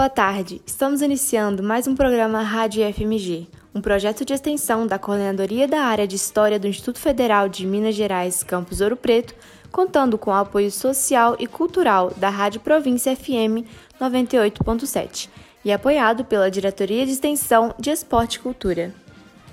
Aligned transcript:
Boa 0.00 0.08
tarde, 0.08 0.62
estamos 0.64 1.02
iniciando 1.02 1.62
mais 1.62 1.86
um 1.86 1.94
programa 1.94 2.40
Rádio 2.40 2.90
FMG, 2.90 3.46
um 3.74 3.82
projeto 3.82 4.24
de 4.24 4.32
extensão 4.32 4.86
da 4.86 4.98
Coordenadoria 4.98 5.68
da 5.68 5.82
Área 5.82 6.06
de 6.06 6.16
História 6.16 6.58
do 6.58 6.66
Instituto 6.66 6.98
Federal 6.98 7.50
de 7.50 7.66
Minas 7.66 7.94
Gerais, 7.94 8.42
Campus 8.42 8.80
Ouro 8.80 8.96
Preto, 8.96 9.34
contando 9.70 10.16
com 10.16 10.30
o 10.30 10.34
apoio 10.34 10.70
social 10.70 11.36
e 11.38 11.46
cultural 11.46 12.14
da 12.16 12.30
Rádio 12.30 12.62
Província 12.62 13.14
FM 13.14 13.68
98.7 14.00 15.28
e 15.66 15.70
apoiado 15.70 16.24
pela 16.24 16.50
Diretoria 16.50 17.04
de 17.04 17.12
Extensão 17.12 17.74
de 17.78 17.90
Esporte 17.90 18.36
e 18.36 18.40
Cultura. 18.40 18.94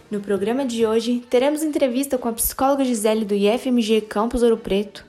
No 0.09 0.21
programa 0.21 0.63
de 0.63 0.85
hoje, 0.85 1.25
teremos 1.29 1.61
entrevista 1.61 2.17
com 2.17 2.29
a 2.29 2.33
psicóloga 2.33 2.85
Gisele 2.85 3.25
do 3.25 3.35
IFMG 3.35 3.99
Campus 3.99 4.43
Ouro 4.43 4.55
Preto. 4.55 5.05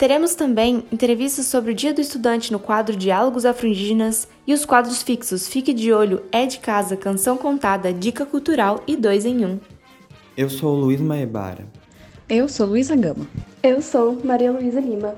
Teremos 0.00 0.34
também 0.34 0.82
entrevistas 0.90 1.44
sobre 1.44 1.72
o 1.72 1.74
Dia 1.74 1.92
do 1.92 2.00
Estudante 2.00 2.50
no 2.50 2.58
quadro 2.58 2.96
Diálogos 2.96 3.44
Afro-Indígenas 3.44 4.26
e 4.46 4.54
os 4.54 4.64
quadros 4.64 5.02
fixos 5.02 5.46
Fique 5.46 5.74
de 5.74 5.92
Olho, 5.92 6.22
É 6.32 6.46
de 6.46 6.58
Casa, 6.58 6.96
Canção 6.96 7.36
Contada, 7.36 7.92
Dica 7.92 8.24
Cultural 8.24 8.82
e 8.86 8.96
Dois 8.96 9.26
em 9.26 9.44
Um. 9.44 9.60
Eu 10.34 10.48
sou 10.48 10.74
Luiz 10.74 10.98
Maebara. 11.02 11.66
Eu 12.30 12.48
sou 12.48 12.66
Luísa 12.66 12.96
Gama. 12.96 13.26
Eu 13.62 13.82
sou 13.82 14.18
Maria 14.24 14.50
Luísa 14.50 14.80
Lima. 14.80 15.16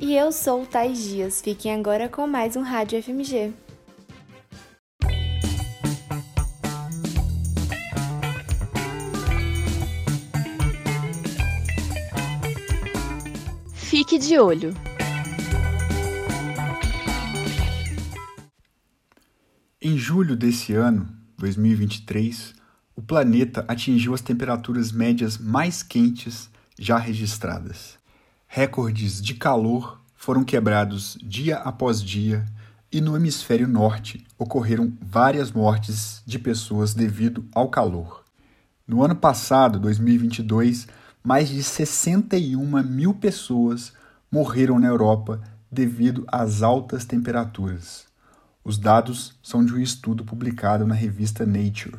E 0.00 0.16
eu 0.16 0.32
sou 0.32 0.66
Thais 0.66 0.98
Dias. 0.98 1.40
Fiquem 1.40 1.72
agora 1.72 2.08
com 2.08 2.26
mais 2.26 2.56
um 2.56 2.62
Rádio 2.62 3.00
FMG. 3.00 3.52
Fique 13.98 14.16
de 14.16 14.38
olho. 14.38 14.72
Em 19.82 19.98
julho 19.98 20.36
desse 20.36 20.72
ano, 20.72 21.08
2023, 21.36 22.54
o 22.94 23.02
planeta 23.02 23.64
atingiu 23.66 24.14
as 24.14 24.20
temperaturas 24.20 24.92
médias 24.92 25.36
mais 25.36 25.82
quentes 25.82 26.48
já 26.78 26.96
registradas. 26.96 27.98
Recordes 28.46 29.20
de 29.20 29.34
calor 29.34 30.00
foram 30.14 30.44
quebrados 30.44 31.18
dia 31.20 31.56
após 31.56 32.00
dia 32.00 32.46
e 32.92 33.00
no 33.00 33.16
hemisfério 33.16 33.66
norte 33.66 34.24
ocorreram 34.38 34.96
várias 35.00 35.50
mortes 35.50 36.22
de 36.24 36.38
pessoas 36.38 36.94
devido 36.94 37.44
ao 37.52 37.68
calor. 37.68 38.22
No 38.86 39.02
ano 39.02 39.16
passado, 39.16 39.80
2022, 39.80 40.86
mais 41.28 41.50
de 41.50 41.62
61 41.62 42.82
mil 42.84 43.12
pessoas 43.12 43.92
morreram 44.32 44.78
na 44.78 44.86
Europa 44.86 45.42
devido 45.70 46.24
às 46.26 46.62
altas 46.62 47.04
temperaturas. 47.04 48.06
Os 48.64 48.78
dados 48.78 49.38
são 49.42 49.62
de 49.62 49.74
um 49.74 49.78
estudo 49.78 50.24
publicado 50.24 50.86
na 50.86 50.94
revista 50.94 51.44
Nature. 51.44 51.98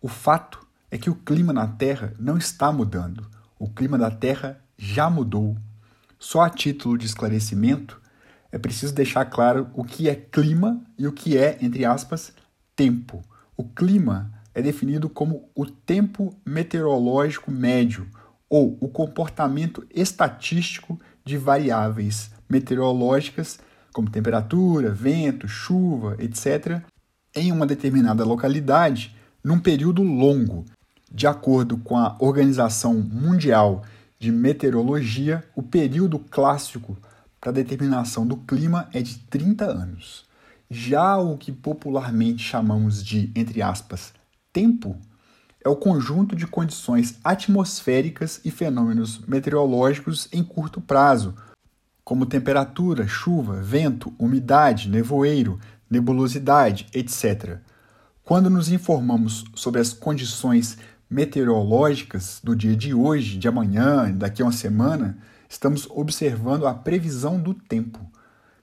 O 0.00 0.06
fato 0.06 0.64
é 0.92 0.96
que 0.96 1.10
o 1.10 1.16
clima 1.16 1.52
na 1.52 1.66
Terra 1.66 2.14
não 2.20 2.38
está 2.38 2.70
mudando. 2.70 3.28
O 3.58 3.68
clima 3.68 3.98
da 3.98 4.12
Terra 4.12 4.60
já 4.78 5.10
mudou. 5.10 5.56
Só 6.16 6.42
a 6.42 6.48
título 6.48 6.96
de 6.96 7.04
esclarecimento, 7.04 8.00
é 8.52 8.58
preciso 8.58 8.94
deixar 8.94 9.24
claro 9.24 9.68
o 9.74 9.82
que 9.82 10.08
é 10.08 10.14
clima 10.14 10.80
e 10.96 11.08
o 11.08 11.12
que 11.12 11.36
é, 11.36 11.58
entre 11.60 11.84
aspas, 11.84 12.32
tempo. 12.76 13.24
O 13.56 13.64
clima 13.64 14.32
é 14.54 14.62
definido 14.62 15.08
como 15.10 15.50
o 15.52 15.66
tempo 15.66 16.32
meteorológico 16.46 17.50
médio, 17.50 18.08
ou 18.48 18.76
o 18.80 18.88
comportamento 18.88 19.86
estatístico 19.94 20.98
de 21.24 21.36
variáveis 21.36 22.30
meteorológicas, 22.48 23.58
como 23.92 24.10
temperatura, 24.10 24.90
vento, 24.90 25.48
chuva, 25.48 26.16
etc., 26.18 26.80
em 27.34 27.52
uma 27.52 27.66
determinada 27.66 28.24
localidade 28.24 29.14
num 29.42 29.58
período 29.58 30.02
longo. 30.02 30.64
De 31.10 31.26
acordo 31.26 31.76
com 31.78 31.96
a 31.96 32.16
Organização 32.18 32.94
Mundial 32.94 33.84
de 34.18 34.32
Meteorologia, 34.32 35.44
o 35.54 35.62
período 35.62 36.18
clássico 36.18 36.96
para 37.40 37.52
determinação 37.52 38.26
do 38.26 38.36
clima 38.38 38.88
é 38.92 39.00
de 39.00 39.18
30 39.18 39.64
anos. 39.64 40.24
Já 40.68 41.16
o 41.16 41.36
que 41.36 41.52
popularmente 41.52 42.42
chamamos 42.42 43.04
de, 43.04 43.30
entre 43.36 43.62
aspas, 43.62 44.12
tempo, 44.52 44.96
é 45.66 45.68
o 45.68 45.74
conjunto 45.74 46.36
de 46.36 46.46
condições 46.46 47.18
atmosféricas 47.24 48.40
e 48.44 48.52
fenômenos 48.52 49.18
meteorológicos 49.26 50.28
em 50.32 50.44
curto 50.44 50.80
prazo, 50.80 51.34
como 52.04 52.24
temperatura, 52.24 53.08
chuva, 53.08 53.60
vento, 53.60 54.14
umidade, 54.16 54.88
nevoeiro, 54.88 55.58
nebulosidade, 55.90 56.86
etc. 56.94 57.58
Quando 58.22 58.48
nos 58.48 58.70
informamos 58.70 59.44
sobre 59.56 59.80
as 59.80 59.92
condições 59.92 60.78
meteorológicas 61.10 62.40
do 62.44 62.54
dia 62.54 62.76
de 62.76 62.94
hoje, 62.94 63.36
de 63.36 63.48
amanhã, 63.48 64.12
daqui 64.12 64.42
a 64.42 64.44
uma 64.44 64.52
semana, 64.52 65.18
estamos 65.48 65.88
observando 65.90 66.68
a 66.68 66.74
previsão 66.74 67.40
do 67.40 67.52
tempo. 67.52 68.08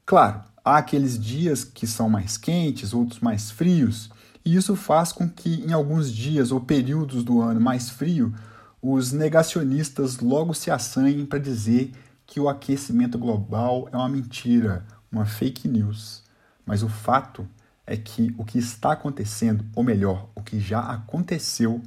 Claro, 0.05 0.41
há 0.63 0.77
aqueles 0.77 1.19
dias 1.19 1.65
que 1.65 1.85
são 1.85 2.09
mais 2.09 2.37
quentes, 2.37 2.93
outros 2.93 3.19
mais 3.19 3.51
frios, 3.51 4.09
e 4.45 4.55
isso 4.55 4.75
faz 4.75 5.11
com 5.11 5.29
que, 5.29 5.63
em 5.65 5.71
alguns 5.71 6.11
dias 6.11 6.51
ou 6.51 6.59
períodos 6.59 7.23
do 7.23 7.41
ano 7.41 7.61
mais 7.61 7.89
frio, 7.89 8.33
os 8.81 9.11
negacionistas 9.13 10.19
logo 10.19 10.53
se 10.53 10.69
assanhem 10.69 11.25
para 11.25 11.39
dizer 11.39 11.91
que 12.25 12.39
o 12.39 12.49
aquecimento 12.49 13.17
global 13.17 13.87
é 13.91 13.95
uma 13.95 14.09
mentira, 14.09 14.85
uma 15.11 15.25
fake 15.25 15.67
news. 15.67 16.23
Mas 16.65 16.83
o 16.83 16.89
fato 16.89 17.47
é 17.87 17.95
que 17.95 18.33
o 18.37 18.43
que 18.43 18.57
está 18.57 18.91
acontecendo, 18.91 19.65
ou 19.75 19.83
melhor, 19.83 20.29
o 20.35 20.41
que 20.41 20.59
já 20.59 20.79
aconteceu, 20.79 21.81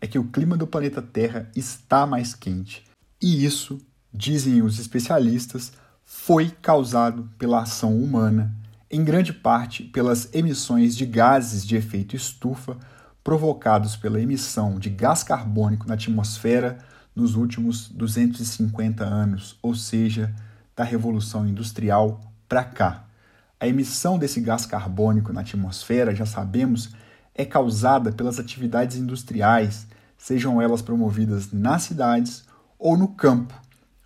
é 0.00 0.06
que 0.06 0.18
o 0.18 0.24
clima 0.24 0.56
do 0.56 0.66
planeta 0.66 1.02
Terra 1.02 1.50
está 1.54 2.06
mais 2.06 2.34
quente. 2.34 2.84
E 3.20 3.44
isso, 3.44 3.78
dizem 4.12 4.62
os 4.62 4.78
especialistas, 4.78 5.72
foi 6.04 6.50
causado 6.62 7.28
pela 7.38 7.62
ação 7.62 7.98
humana 7.98 8.54
em 8.90 9.04
grande 9.04 9.32
parte 9.32 9.82
pelas 9.82 10.32
emissões 10.34 10.96
de 10.96 11.04
gases 11.04 11.66
de 11.66 11.76
efeito 11.76 12.16
estufa 12.16 12.76
provocados 13.22 13.96
pela 13.96 14.20
emissão 14.20 14.78
de 14.78 14.88
gás 14.88 15.22
carbônico 15.22 15.86
na 15.86 15.94
atmosfera 15.94 16.78
nos 17.14 17.34
últimos 17.34 17.88
250 17.88 19.04
anos, 19.04 19.58
ou 19.60 19.74
seja, 19.74 20.34
da 20.74 20.84
Revolução 20.84 21.46
Industrial 21.46 22.20
para 22.48 22.64
cá. 22.64 23.04
A 23.60 23.66
emissão 23.66 24.18
desse 24.18 24.40
gás 24.40 24.64
carbônico 24.64 25.32
na 25.32 25.40
atmosfera, 25.40 26.14
já 26.14 26.24
sabemos, 26.24 26.94
é 27.34 27.44
causada 27.44 28.12
pelas 28.12 28.38
atividades 28.38 28.96
industriais, 28.96 29.86
sejam 30.16 30.62
elas 30.62 30.80
promovidas 30.80 31.52
nas 31.52 31.82
cidades 31.82 32.44
ou 32.78 32.96
no 32.96 33.08
campo. 33.08 33.54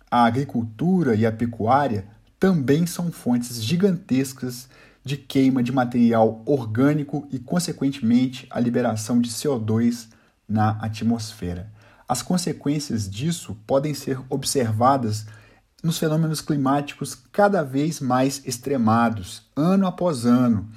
A 0.09 0.25
agricultura 0.25 1.15
e 1.15 1.25
a 1.25 1.31
pecuária 1.31 2.07
também 2.43 2.85
são 2.85 3.09
fontes 3.09 3.63
gigantescas 3.63 4.67
de 5.01 5.15
queima 5.15 5.63
de 5.63 5.71
material 5.71 6.41
orgânico 6.45 7.25
e, 7.31 7.39
consequentemente, 7.39 8.45
a 8.49 8.59
liberação 8.59 9.21
de 9.21 9.29
CO2 9.29 10.09
na 10.45 10.71
atmosfera. 10.81 11.71
As 12.05 12.21
consequências 12.21 13.09
disso 13.09 13.57
podem 13.65 13.93
ser 13.93 14.19
observadas 14.29 15.25
nos 15.81 15.97
fenômenos 15.97 16.41
climáticos 16.41 17.15
cada 17.15 17.63
vez 17.63 18.01
mais 18.01 18.41
extremados, 18.45 19.43
ano 19.55 19.87
após 19.87 20.25
ano. 20.25 20.67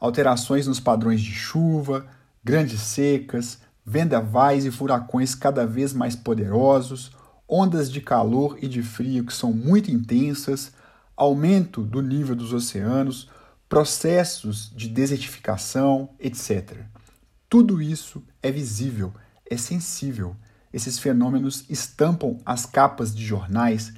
Alterações 0.00 0.66
nos 0.66 0.80
padrões 0.80 1.20
de 1.20 1.32
chuva, 1.32 2.04
grandes 2.42 2.80
secas, 2.80 3.60
vendavais 3.86 4.64
e 4.64 4.72
furacões 4.72 5.36
cada 5.36 5.64
vez 5.64 5.92
mais 5.92 6.16
poderosos, 6.16 7.12
ondas 7.48 7.92
de 7.92 8.00
calor 8.00 8.58
e 8.60 8.66
de 8.66 8.82
frio 8.82 9.24
que 9.24 9.32
são 9.32 9.52
muito 9.52 9.88
intensas, 9.88 10.74
aumento 11.16 11.82
do 11.82 12.02
nível 12.02 12.36
dos 12.36 12.52
oceanos, 12.52 13.30
processos 13.68 14.70
de 14.74 14.88
desertificação, 14.88 16.10
etc. 16.20 16.84
Tudo 17.48 17.80
isso 17.80 18.22
é 18.42 18.50
visível, 18.50 19.12
é 19.48 19.56
sensível. 19.56 20.36
Esses 20.72 20.98
fenômenos 20.98 21.64
estampam 21.70 22.38
as 22.44 22.66
capas 22.66 23.14
de 23.14 23.24
jornais, 23.24 23.92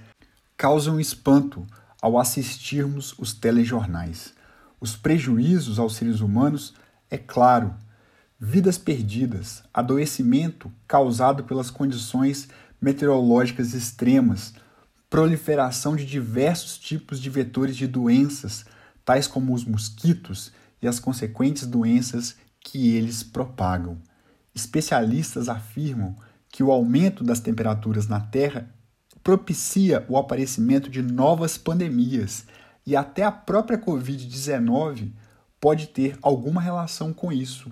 causam 0.56 1.00
espanto 1.00 1.66
ao 2.00 2.18
assistirmos 2.18 3.14
os 3.18 3.32
telejornais. 3.32 4.32
Os 4.80 4.94
prejuízos 4.94 5.78
aos 5.78 5.96
seres 5.96 6.20
humanos, 6.20 6.74
é 7.10 7.18
claro, 7.18 7.74
vidas 8.38 8.78
perdidas, 8.78 9.64
adoecimento 9.74 10.70
causado 10.86 11.42
pelas 11.42 11.70
condições 11.70 12.48
meteorológicas 12.80 13.74
extremas, 13.74 14.54
proliferação 15.10 15.96
de 15.96 16.04
diversos 16.04 16.78
tipos 16.78 17.20
de 17.20 17.30
vetores 17.30 17.76
de 17.76 17.86
doenças, 17.86 18.64
tais 19.04 19.26
como 19.26 19.54
os 19.54 19.64
mosquitos 19.64 20.52
e 20.82 20.86
as 20.86 21.00
consequentes 21.00 21.66
doenças 21.66 22.36
que 22.60 22.94
eles 22.94 23.22
propagam. 23.22 23.98
Especialistas 24.54 25.48
afirmam 25.48 26.16
que 26.50 26.62
o 26.62 26.70
aumento 26.70 27.22
das 27.24 27.40
temperaturas 27.40 28.06
na 28.06 28.20
Terra 28.20 28.68
propicia 29.22 30.04
o 30.08 30.16
aparecimento 30.16 30.88
de 30.90 31.02
novas 31.02 31.58
pandemias 31.58 32.46
e 32.86 32.96
até 32.96 33.22
a 33.22 33.32
própria 33.32 33.78
Covid-19 33.78 35.12
pode 35.60 35.88
ter 35.88 36.16
alguma 36.22 36.60
relação 36.60 37.12
com 37.12 37.32
isso. 37.32 37.70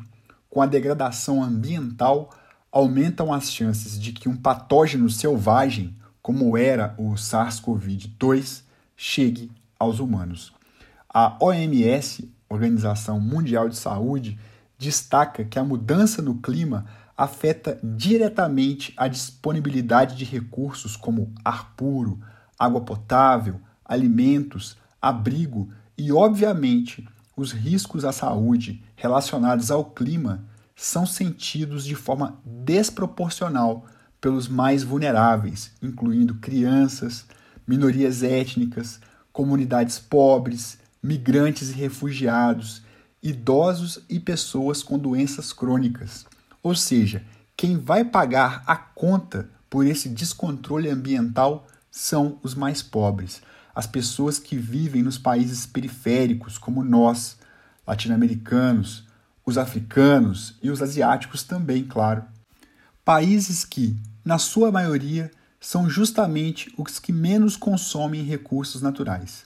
Com 0.50 0.61
a 0.61 0.67
degradação 0.67 1.43
ambiental, 1.43 2.31
aumentam 2.71 3.33
as 3.33 3.50
chances 3.50 3.99
de 3.99 4.12
que 4.12 4.29
um 4.29 4.37
patógeno 4.37 5.09
selvagem, 5.09 5.97
como 6.26 6.58
era 6.58 6.93
o 6.99 7.12
SARS-CoV-2, 7.12 8.64
chegue 8.96 9.49
aos 9.78 10.00
humanos. 10.00 10.52
A 11.08 11.37
OMS, 11.40 12.28
Organização 12.49 13.20
Mundial 13.20 13.69
de 13.69 13.76
Saúde, 13.76 14.37
destaca 14.76 15.44
que 15.44 15.56
a 15.56 15.62
mudança 15.62 16.20
no 16.20 16.38
clima 16.38 16.84
afeta 17.17 17.78
diretamente 17.81 18.93
a 18.96 19.06
disponibilidade 19.06 20.17
de 20.17 20.25
recursos 20.25 20.96
como 20.96 21.32
ar 21.44 21.76
puro, 21.76 22.19
água 22.58 22.81
potável, 22.81 23.61
alimentos, 23.84 24.76
abrigo 25.00 25.70
e, 25.96 26.11
obviamente, 26.11 27.08
os 27.37 27.52
riscos 27.52 28.05
à 28.05 28.11
saúde 28.11 28.82
relacionados 28.96 29.70
ao 29.70 29.84
clima 29.84 30.44
são 30.75 31.06
sentidos 31.06 31.84
de 31.84 31.94
forma 31.94 32.37
desproporcional 32.44 33.87
pelos 34.26 34.49
mais 34.49 34.82
vulneráveis, 34.82 35.70
incluindo 35.81 36.34
crianças, 36.34 37.26
minorias 37.64 38.25
étnicas, 38.25 38.99
comunidades 39.32 40.00
pobres, 40.00 40.78
migrantes 41.00 41.70
e 41.70 41.75
refugiados, 41.75 42.82
idosos 43.23 44.00
e 44.11 44.19
pessoas 44.19 44.82
com 44.82 44.99
doenças 44.99 45.52
crônicas. 45.52 46.26
Ou 46.61 46.75
seja, 46.75 47.23
quem 47.56 47.78
vai 47.78 48.05
pagar 48.05 48.64
a 48.67 48.75
conta 48.75 49.49
por 49.70 49.87
esse 49.87 50.08
descontrole 50.08 50.90
ambiental 50.90 51.64
são 51.88 52.40
os 52.43 52.56
mais 52.56 52.82
pobres, 52.82 53.40
as 53.73 53.87
pessoas 53.87 54.40
que 54.40 54.56
vivem 54.56 55.05
nos 55.05 55.19
países 55.19 55.67
periféricos, 55.67 56.58
como 56.58 56.82
nós, 56.82 57.38
latino-americanos, 57.87 59.05
os 59.46 59.56
africanos 59.56 60.56
e 60.61 60.69
os 60.69 60.82
asiáticos 60.82 61.44
também, 61.44 61.84
claro. 61.84 62.25
Países 63.05 63.64
que, 63.64 63.96
na 64.26 64.38
sua 64.38 64.73
maioria, 64.73 65.31
são 65.61 65.88
justamente 65.88 66.75
os 66.76 66.99
que 66.99 67.12
menos 67.12 67.56
consomem 67.56 68.25
recursos 68.25 68.82
naturais. 68.82 69.44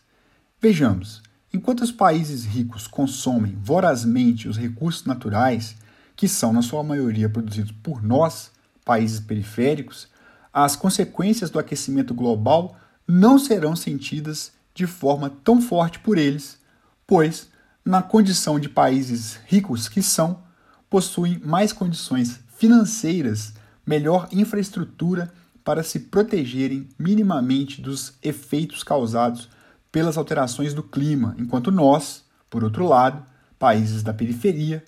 Vejamos, 0.59 1.23
enquanto 1.53 1.83
os 1.83 1.93
países 1.93 2.47
ricos 2.47 2.87
consomem 2.87 3.55
vorazmente 3.63 4.49
os 4.49 4.57
recursos 4.57 5.05
naturais, 5.05 5.77
que 6.17 6.27
são 6.27 6.51
na 6.51 6.63
sua 6.63 6.83
maioria 6.83 7.29
produzidos 7.29 7.73
por 7.83 8.03
nós, 8.03 8.51
países 8.83 9.21
periféricos, 9.21 10.09
as 10.51 10.77
consequências 10.77 11.51
do 11.51 11.59
aquecimento 11.59 12.15
global 12.15 12.75
não 13.07 13.39
serão 13.39 13.77
sentidas 13.77 14.51
de 14.75 14.87
forma 14.87 15.29
tão 15.45 15.61
forte 15.61 15.99
por 15.99 16.17
eles, 16.17 16.59
pois, 17.07 17.51
na 17.85 18.01
condição 18.01 18.59
de 18.59 18.71
países 18.71 19.39
ricos 19.45 19.91
que 19.91 20.03
são, 20.03 20.43
possuem 20.89 21.39
mais 21.45 21.71
condições 21.71 22.41
financeiras, 22.57 23.53
melhor 23.91 24.29
infraestrutura 24.31 25.33
para 25.65 25.83
se 25.83 25.99
protegerem 25.99 26.89
minimamente 26.97 27.83
dos 27.83 28.15
efeitos 28.23 28.85
causados 28.85 29.49
pelas 29.91 30.17
alterações 30.17 30.73
do 30.73 30.81
clima, 30.81 31.35
enquanto 31.37 31.73
nós, 31.73 32.25
por 32.49 32.63
outro 32.63 32.87
lado, 32.87 33.27
países 33.59 34.05
da 34.05 34.15
periferia, 34.15 34.85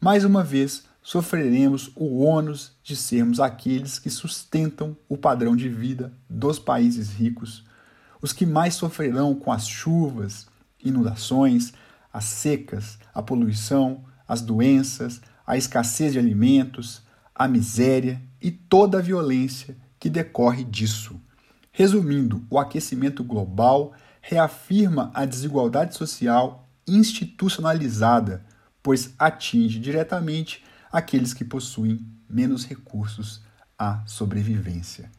mais 0.00 0.24
uma 0.24 0.44
vez 0.44 0.84
sofreremos 1.02 1.90
o 1.96 2.20
ônus 2.20 2.70
de 2.80 2.94
sermos 2.94 3.40
aqueles 3.40 3.98
que 3.98 4.08
sustentam 4.08 4.96
o 5.08 5.16
padrão 5.16 5.56
de 5.56 5.68
vida 5.68 6.12
dos 6.30 6.56
países 6.56 7.10
ricos, 7.10 7.64
os 8.22 8.32
que 8.32 8.46
mais 8.46 8.74
sofrerão 8.74 9.34
com 9.34 9.50
as 9.50 9.66
chuvas, 9.66 10.46
inundações, 10.82 11.72
as 12.12 12.26
secas, 12.26 13.00
a 13.12 13.20
poluição, 13.20 14.04
as 14.28 14.40
doenças, 14.40 15.20
a 15.44 15.56
escassez 15.56 16.12
de 16.12 16.20
alimentos, 16.20 17.02
a 17.34 17.48
miséria 17.48 18.22
e 18.44 18.50
toda 18.50 18.98
a 18.98 19.00
violência 19.00 19.74
que 19.98 20.10
decorre 20.10 20.64
disso. 20.64 21.18
Resumindo, 21.72 22.44
o 22.50 22.58
aquecimento 22.58 23.24
global 23.24 23.94
reafirma 24.20 25.10
a 25.14 25.24
desigualdade 25.24 25.96
social 25.96 26.68
institucionalizada, 26.86 28.44
pois 28.82 29.14
atinge 29.18 29.78
diretamente 29.78 30.62
aqueles 30.92 31.32
que 31.32 31.42
possuem 31.42 32.06
menos 32.28 32.66
recursos 32.66 33.40
à 33.78 34.02
sobrevivência. 34.04 35.10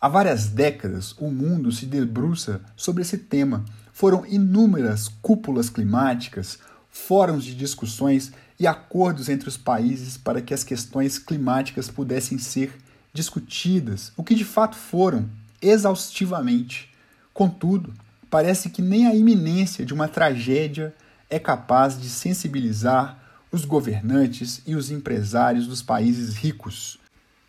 Há 0.00 0.08
várias 0.08 0.48
décadas, 0.48 1.14
o 1.18 1.30
mundo 1.30 1.70
se 1.70 1.84
debruça 1.84 2.62
sobre 2.74 3.02
esse 3.02 3.18
tema. 3.18 3.62
Foram 3.92 4.24
inúmeras 4.24 5.06
cúpulas 5.20 5.68
climáticas, 5.68 6.58
fóruns 6.88 7.44
de 7.44 7.54
discussões 7.54 8.32
e 8.58 8.66
acordos 8.66 9.28
entre 9.28 9.48
os 9.48 9.56
países 9.56 10.16
para 10.16 10.40
que 10.40 10.54
as 10.54 10.64
questões 10.64 11.18
climáticas 11.18 11.88
pudessem 11.88 12.38
ser 12.38 12.72
discutidas, 13.12 14.12
o 14.16 14.24
que 14.24 14.34
de 14.34 14.44
fato 14.44 14.76
foram, 14.76 15.28
exaustivamente. 15.60 16.90
Contudo, 17.32 17.92
parece 18.30 18.70
que 18.70 18.82
nem 18.82 19.06
a 19.06 19.14
iminência 19.14 19.84
de 19.84 19.94
uma 19.94 20.08
tragédia 20.08 20.94
é 21.30 21.38
capaz 21.38 22.00
de 22.00 22.08
sensibilizar 22.08 23.18
os 23.50 23.64
governantes 23.64 24.60
e 24.66 24.74
os 24.74 24.90
empresários 24.90 25.66
dos 25.66 25.80
países 25.80 26.34
ricos, 26.34 26.98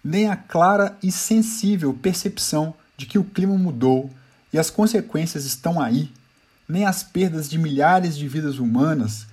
nem 0.03 0.29
a 0.29 0.35
clara 0.35 0.95
e 1.01 1.11
sensível 1.11 1.93
percepção 1.93 2.75
de 2.95 3.07
que 3.07 3.17
o 3.17 3.23
clima 3.23 3.57
mudou 3.57 4.11
e 4.53 4.59
as 4.59 4.69
consequências 4.69 5.45
estão 5.45 5.81
aí, 5.81 6.11
nem 6.69 6.85
as 6.85 7.03
perdas 7.03 7.49
de 7.49 7.57
milhares 7.57 8.15
de 8.15 8.27
vidas 8.27 8.59
humanas, 8.59 9.27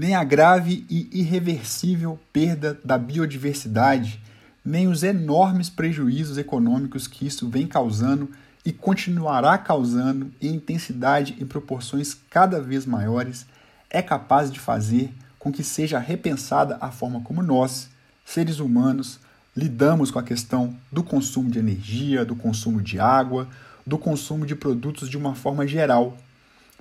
nem 0.00 0.14
a 0.14 0.24
grave 0.24 0.86
e 0.88 1.10
irreversível 1.12 2.18
perda 2.32 2.80
da 2.82 2.96
biodiversidade, 2.96 4.18
nem 4.64 4.88
os 4.88 5.02
enormes 5.02 5.68
prejuízos 5.68 6.38
econômicos 6.38 7.06
que 7.06 7.26
isso 7.26 7.50
vem 7.50 7.66
causando 7.66 8.30
e 8.64 8.72
continuará 8.72 9.58
causando 9.58 10.32
em 10.40 10.54
intensidade 10.54 11.36
e 11.38 11.44
proporções 11.44 12.16
cada 12.30 12.62
vez 12.62 12.86
maiores, 12.86 13.44
é 13.90 14.00
capaz 14.00 14.50
de 14.50 14.58
fazer 14.58 15.12
com 15.38 15.52
que 15.52 15.62
seja 15.62 15.98
repensada 15.98 16.78
a 16.80 16.90
forma 16.90 17.20
como 17.20 17.42
nós, 17.42 17.90
seres 18.24 18.58
humanos, 18.58 19.20
lidamos 19.54 20.10
com 20.10 20.18
a 20.18 20.22
questão 20.22 20.74
do 20.90 21.02
consumo 21.02 21.50
de 21.50 21.58
energia, 21.58 22.24
do 22.24 22.34
consumo 22.34 22.80
de 22.80 22.98
água, 22.98 23.46
do 23.86 23.98
consumo 23.98 24.46
de 24.46 24.54
produtos 24.54 25.10
de 25.10 25.18
uma 25.18 25.34
forma 25.34 25.66
geral. 25.66 26.16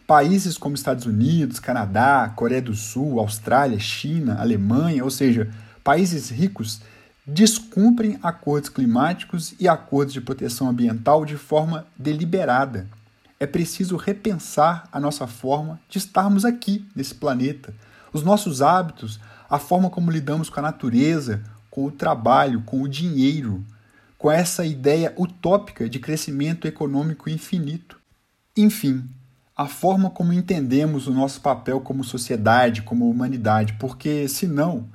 Países 0.10 0.58
como 0.58 0.74
Estados 0.74 1.06
Unidos, 1.06 1.60
Canadá, 1.60 2.34
Coreia 2.36 2.63
do 2.63 2.74
Sul, 2.74 3.20
Austrália, 3.20 3.78
China, 3.80 4.39
Alemanha, 4.39 5.04
ou 5.04 5.12
seja, 5.12 5.54
países 5.84 6.32
ricos, 6.32 6.82
descumprem 7.28 8.18
acordos 8.24 8.72
climáticos 8.72 9.54
e 9.60 9.68
acordos 9.68 10.12
de 10.12 10.20
proteção 10.20 10.68
ambiental 10.68 11.24
de 11.25 11.38
forma 11.38 11.86
deliberada. 11.96 12.88
É 13.39 13.46
preciso 13.46 13.98
repensar 13.98 14.89
a 14.92 15.00
nossa 15.00 15.28
forma 15.28 15.80
de 15.88 16.00
estarmos 16.00 16.44
aqui 16.44 16.84
nesse 16.96 17.13
planeta 17.13 17.72
os 18.12 18.24
nossos 18.24 18.63
hábitos, 18.63 19.20
a 19.48 19.60
forma 19.60 19.92
como 19.92 20.10
lidamos 20.10 20.50
com 20.50 20.60
a 20.60 20.63
natureza, 20.63 21.44
com 21.70 21.86
o 21.86 21.92
trabalho, 21.92 22.63
com 22.66 22.82
o 22.82 22.89
dinheiro, 22.89 23.63
com 24.18 24.32
essa 24.32 24.66
ideia 24.66 25.13
utópica 25.16 25.88
de 25.88 26.00
crescimento 26.00 26.68
econômico 26.68 27.30
infinito. 27.30 28.00
Enfim, 28.58 29.08
a 29.60 29.68
forma 29.68 30.10
como 30.10 30.32
entendemos 30.32 31.06
o 31.06 31.13
nosso 31.13 31.42
papel 31.42 31.82
como 31.82 32.01
sociedade, 32.01 32.82
como 32.82 33.10
humanidade, 33.10 33.74
porque 33.74 34.25
senão 34.30 34.88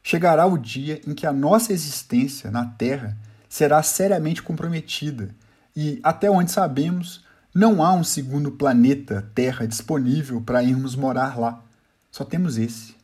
chegará 0.00 0.46
o 0.46 0.56
dia 0.56 1.00
em 1.04 1.12
que 1.12 1.26
a 1.26 1.32
nossa 1.32 1.72
existência 1.72 2.48
na 2.48 2.64
Terra 2.64 3.18
será 3.48 3.82
seriamente 3.82 4.40
comprometida 4.40 5.34
e, 5.74 5.98
até 6.04 6.30
onde 6.30 6.52
sabemos, 6.52 7.24
não 7.52 7.82
há 7.82 7.92
um 7.94 8.04
segundo 8.04 8.52
planeta 8.52 9.28
Terra 9.34 9.66
disponível 9.66 10.40
para 10.40 10.62
irmos 10.62 10.94
morar 10.94 11.36
lá. 11.36 11.60
Só 12.08 12.24
temos 12.24 12.58
esse. 12.58 12.94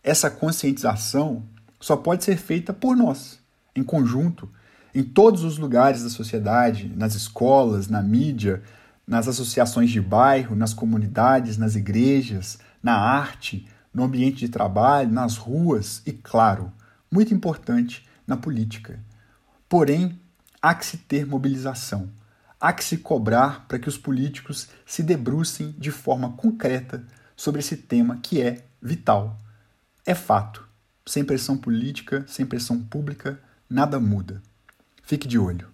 Essa 0.00 0.30
conscientização 0.30 1.42
só 1.80 1.96
pode 1.96 2.22
ser 2.22 2.36
feita 2.36 2.72
por 2.72 2.96
nós, 2.96 3.40
em 3.74 3.82
conjunto, 3.82 4.48
em 4.94 5.02
todos 5.02 5.42
os 5.42 5.58
lugares 5.58 6.04
da 6.04 6.08
sociedade, 6.08 6.88
nas 6.96 7.16
escolas, 7.16 7.88
na 7.88 8.00
mídia, 8.00 8.62
nas 9.06 9.28
associações 9.28 9.90
de 9.90 10.00
bairro, 10.00 10.54
nas 10.54 10.72
comunidades, 10.72 11.56
nas 11.56 11.74
igrejas, 11.74 12.58
na 12.82 12.94
arte, 12.94 13.68
no 13.92 14.04
ambiente 14.04 14.38
de 14.38 14.48
trabalho, 14.48 15.10
nas 15.10 15.36
ruas 15.36 16.02
e, 16.06 16.12
claro, 16.12 16.72
muito 17.10 17.34
importante, 17.34 18.06
na 18.26 18.36
política. 18.36 18.98
Porém, 19.68 20.18
há 20.60 20.74
que 20.74 20.86
se 20.86 20.96
ter 20.96 21.26
mobilização, 21.26 22.08
há 22.60 22.72
que 22.72 22.84
se 22.84 22.98
cobrar 22.98 23.66
para 23.66 23.78
que 23.78 23.88
os 23.88 23.98
políticos 23.98 24.68
se 24.86 25.02
debrucem 25.02 25.74
de 25.78 25.90
forma 25.90 26.32
concreta 26.32 27.04
sobre 27.36 27.60
esse 27.60 27.76
tema 27.76 28.18
que 28.22 28.40
é 28.40 28.64
vital. 28.80 29.38
É 30.06 30.14
fato. 30.14 30.68
Sem 31.04 31.24
pressão 31.24 31.56
política, 31.56 32.24
sem 32.28 32.46
pressão 32.46 32.80
pública, 32.80 33.40
nada 33.68 33.98
muda. 33.98 34.40
Fique 35.02 35.26
de 35.26 35.38
olho. 35.38 35.71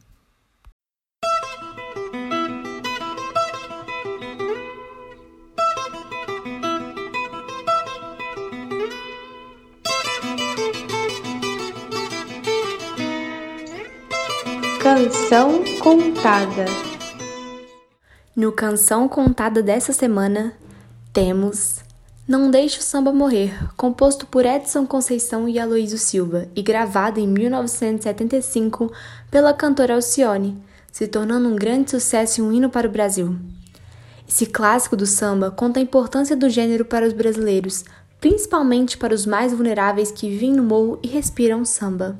Canção 14.89 15.63
Contada. 15.81 16.65
No 18.35 18.51
Canção 18.51 19.07
Contada 19.07 19.63
dessa 19.63 19.93
semana, 19.93 20.55
temos 21.13 21.81
Não 22.27 22.51
Deixe 22.51 22.79
o 22.79 22.83
Samba 22.83 23.13
Morrer, 23.13 23.53
composto 23.77 24.27
por 24.27 24.47
Edson 24.47 24.87
Conceição 24.87 25.47
e 25.47 25.59
Aloísio 25.59 25.99
Silva 25.99 26.49
e 26.57 26.63
gravado 26.63 27.21
em 27.21 27.29
1975 27.29 28.91
pela 29.31 29.53
cantora 29.53 29.95
Alcione, 29.95 30.57
se 30.91 31.07
tornando 31.07 31.51
um 31.51 31.57
grande 31.57 31.91
sucesso 31.91 32.41
e 32.41 32.43
um 32.43 32.51
hino 32.51 32.71
para 32.71 32.89
o 32.89 32.91
Brasil. 32.91 33.37
Esse 34.27 34.47
clássico 34.47 34.97
do 34.97 35.05
samba 35.05 35.51
conta 35.51 35.79
a 35.79 35.83
importância 35.83 36.35
do 36.35 36.49
gênero 36.49 36.87
para 36.87 37.07
os 37.07 37.13
brasileiros, 37.13 37.85
principalmente 38.19 38.97
para 38.97 39.15
os 39.15 39.27
mais 39.27 39.53
vulneráveis 39.53 40.11
que 40.11 40.31
vivem 40.31 40.55
no 40.55 40.63
morro 40.63 40.99
e 41.03 41.09
respiram 41.09 41.63
samba. 41.63 42.19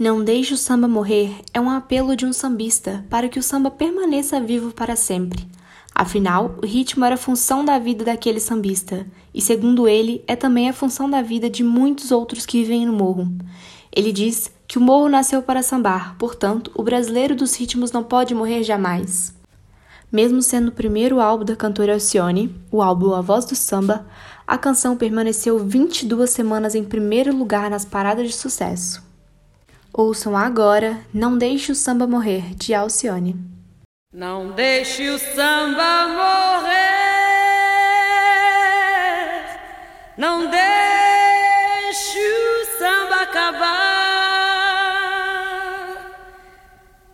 Não 0.00 0.24
deixe 0.24 0.54
o 0.54 0.56
samba 0.56 0.88
morrer 0.88 1.42
é 1.52 1.60
um 1.60 1.68
apelo 1.68 2.16
de 2.16 2.24
um 2.24 2.32
sambista 2.32 3.04
para 3.10 3.28
que 3.28 3.38
o 3.38 3.42
samba 3.42 3.70
permaneça 3.70 4.40
vivo 4.40 4.72
para 4.72 4.96
sempre. 4.96 5.46
Afinal, 5.94 6.54
o 6.62 6.64
ritmo 6.64 7.04
era 7.04 7.18
função 7.18 7.62
da 7.62 7.78
vida 7.78 8.02
daquele 8.02 8.40
sambista, 8.40 9.06
e 9.34 9.42
segundo 9.42 9.86
ele, 9.86 10.24
é 10.26 10.34
também 10.34 10.70
a 10.70 10.72
função 10.72 11.10
da 11.10 11.20
vida 11.20 11.50
de 11.50 11.62
muitos 11.62 12.10
outros 12.10 12.46
que 12.46 12.62
vivem 12.62 12.86
no 12.86 12.94
morro. 12.94 13.30
Ele 13.94 14.10
diz 14.10 14.50
que 14.66 14.78
o 14.78 14.80
morro 14.80 15.06
nasceu 15.06 15.42
para 15.42 15.62
sambar, 15.62 16.16
portanto, 16.16 16.70
o 16.74 16.82
brasileiro 16.82 17.36
dos 17.36 17.54
ritmos 17.54 17.92
não 17.92 18.02
pode 18.02 18.34
morrer 18.34 18.62
jamais. 18.62 19.34
Mesmo 20.10 20.40
sendo 20.40 20.68
o 20.68 20.72
primeiro 20.72 21.20
álbum 21.20 21.44
da 21.44 21.54
cantora 21.54 21.92
Alcione, 21.92 22.56
o 22.72 22.80
álbum 22.80 23.12
A 23.12 23.20
Voz 23.20 23.44
do 23.44 23.54
Samba, 23.54 24.06
a 24.46 24.56
canção 24.56 24.96
permaneceu 24.96 25.58
22 25.58 26.30
semanas 26.30 26.74
em 26.74 26.84
primeiro 26.84 27.36
lugar 27.36 27.68
nas 27.68 27.84
paradas 27.84 28.26
de 28.26 28.34
sucesso. 28.34 29.09
Ouçam 29.92 30.36
agora 30.36 31.00
Não 31.12 31.36
Deixe 31.36 31.72
o 31.72 31.74
Samba 31.74 32.06
Morrer, 32.06 32.54
de 32.54 32.72
Alcione. 32.72 33.50
Não 34.12 34.50
deixe 34.50 35.08
o 35.08 35.18
samba 35.20 36.08
morrer, 36.08 36.70
não 40.18 40.50
deixe 40.50 42.18
o 42.18 42.64
samba 42.76 43.22
acabar. 43.22 43.70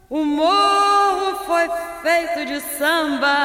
O 0.08 0.24
morro 0.24 1.36
foi 1.44 1.68
feito 2.00 2.46
de 2.46 2.60
samba, 2.78 3.36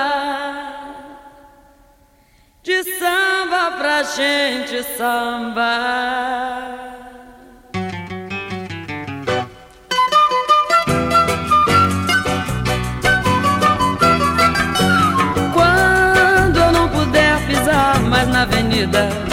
de 2.63 2.83
samba 2.97 3.71
pra 3.77 4.03
gente 4.03 4.81
sambar. 4.95 6.90
vida. 18.85 19.30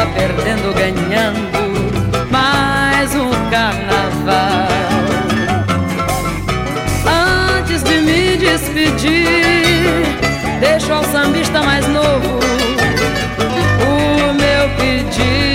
Escola 0.00 0.06
perdendo, 0.14 0.72
ganhando 0.74 2.30
mais 2.30 3.14
um 3.14 3.30
carnaval. 3.50 4.70
despedir, 8.38 10.02
deixo 10.60 10.92
ao 10.92 11.04
sambista 11.04 11.62
mais 11.62 11.86
novo 11.88 12.40
o 13.86 14.32
meu 14.32 14.68
pedido 14.76 15.49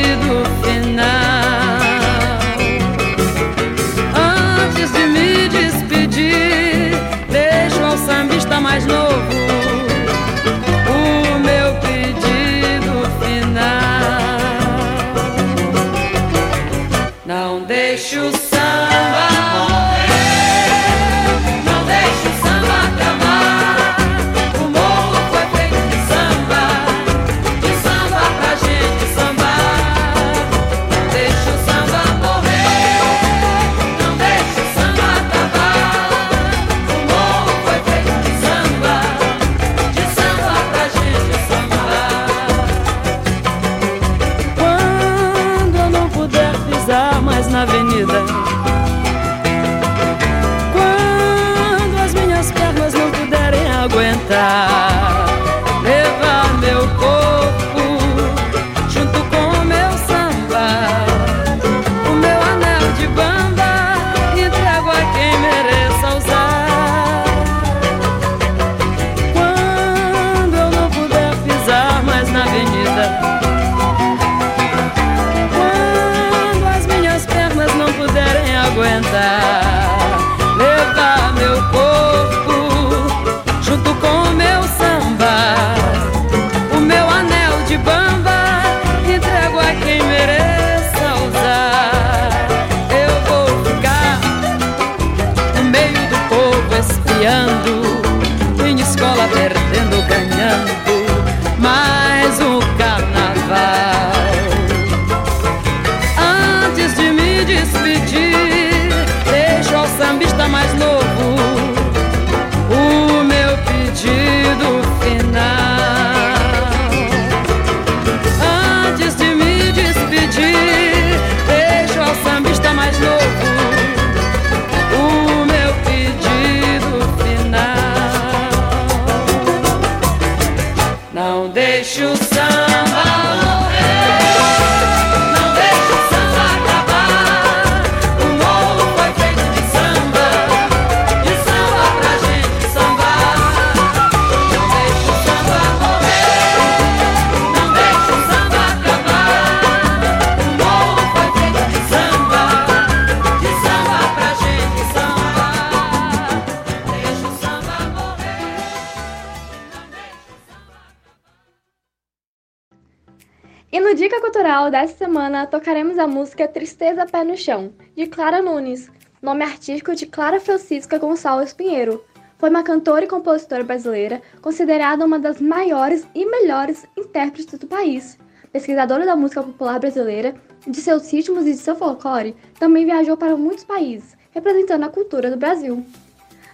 Cultural 164.65 164.81
dessa 164.81 164.97
semana 164.97 165.45
tocaremos 165.45 165.99
a 165.99 166.07
música 166.07 166.47
Tristeza 166.47 167.05
Pé 167.05 167.23
no 167.23 167.37
Chão, 167.37 167.71
de 167.95 168.07
Clara 168.07 168.41
Nunes, 168.41 168.89
nome 169.21 169.43
artístico 169.43 169.93
de 169.93 170.07
Clara 170.07 170.39
Francisca 170.39 170.97
Gonçalves 170.97 171.53
Pinheiro. 171.53 172.03
Foi 172.39 172.49
uma 172.49 172.63
cantora 172.63 173.05
e 173.05 173.07
compositora 173.07 173.63
brasileira 173.63 174.23
considerada 174.41 175.05
uma 175.05 175.19
das 175.19 175.39
maiores 175.39 176.07
e 176.15 176.25
melhores 176.25 176.83
intérpretes 176.97 177.59
do 177.59 177.67
país. 177.67 178.17
Pesquisadora 178.51 179.05
da 179.05 179.15
música 179.15 179.43
popular 179.43 179.79
brasileira, 179.79 180.33
de 180.65 180.81
seus 180.81 181.11
ritmos 181.11 181.45
e 181.45 181.51
de 181.51 181.57
seu 181.57 181.75
folclore, 181.75 182.35
também 182.57 182.85
viajou 182.85 183.15
para 183.15 183.37
muitos 183.37 183.63
países, 183.63 184.17
representando 184.31 184.85
a 184.85 184.89
cultura 184.89 185.29
do 185.29 185.37
Brasil. 185.37 185.85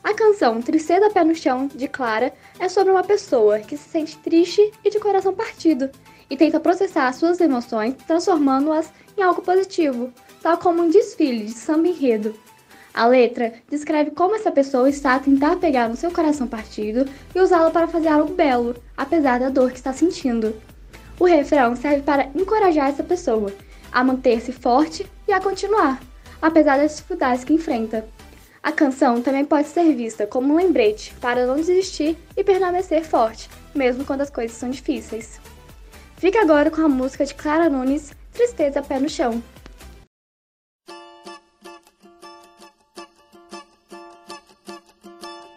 A 0.04 0.14
canção 0.14 0.62
Tristeza 0.62 1.10
Pé 1.12 1.24
no 1.24 1.36
Chão, 1.36 1.68
de 1.68 1.88
Clara, 1.88 2.34
é 2.60 2.68
sobre 2.68 2.92
uma 2.92 3.04
pessoa 3.04 3.60
que 3.60 3.78
se 3.78 3.88
sente 3.88 4.18
triste 4.18 4.70
e 4.84 4.90
de 4.90 5.00
coração 5.00 5.34
partido 5.34 5.90
e 6.32 6.38
tenta 6.38 6.62
processar 6.62 7.12
suas 7.12 7.42
emoções, 7.42 7.94
transformando-as 8.08 8.90
em 9.18 9.22
algo 9.22 9.42
positivo, 9.42 10.14
tal 10.42 10.58
como 10.58 10.82
um 10.82 10.90
desfile 10.90 11.44
de 11.44 11.52
samba 11.52 11.90
enredo. 11.90 12.34
A 12.94 13.06
letra 13.06 13.54
descreve 13.70 14.12
como 14.12 14.36
essa 14.36 14.50
pessoa 14.50 14.90
está 14.90 15.16
a 15.16 15.20
tentar 15.20 15.58
pegar 15.58 15.90
no 15.90 15.98
seu 15.98 16.10
coração 16.10 16.48
partido 16.48 17.06
e 17.36 17.40
usá-lo 17.40 17.72
para 17.72 17.88
fazer 17.88 18.08
algo 18.08 18.34
belo, 18.34 18.76
apesar 18.96 19.42
da 19.42 19.50
dor 19.50 19.72
que 19.72 19.78
está 19.78 19.92
sentindo. 19.92 20.56
O 21.20 21.26
refrão 21.26 21.76
serve 21.76 22.02
para 22.02 22.30
encorajar 22.34 22.88
essa 22.88 23.04
pessoa 23.04 23.52
a 23.92 24.02
manter-se 24.02 24.54
forte 24.54 25.06
e 25.28 25.34
a 25.34 25.42
continuar, 25.42 26.02
apesar 26.42 26.78
das 26.78 26.96
dificuldades 26.96 27.44
que 27.44 27.54
enfrenta. 27.54 28.08
A 28.64 28.72
canção 28.72 29.22
também 29.22 29.44
pode 29.44 29.68
ser 29.68 29.94
vista 29.94 30.26
como 30.26 30.54
um 30.54 30.56
lembrete 30.56 31.14
para 31.20 31.46
não 31.46 31.58
desistir 31.58 32.18
e 32.38 32.44
permanecer 32.44 33.04
forte, 33.04 33.50
mesmo 33.76 34.06
quando 34.06 34.22
as 34.22 34.30
coisas 34.30 34.56
são 34.56 34.70
difíceis. 34.70 35.42
Fica 36.22 36.40
agora 36.40 36.70
com 36.70 36.82
a 36.82 36.88
música 36.88 37.26
de 37.26 37.34
Clara 37.34 37.68
Nunes, 37.68 38.14
Tristeza 38.32 38.80
Pé 38.84 39.00
no 39.00 39.10
Chão. 39.10 39.42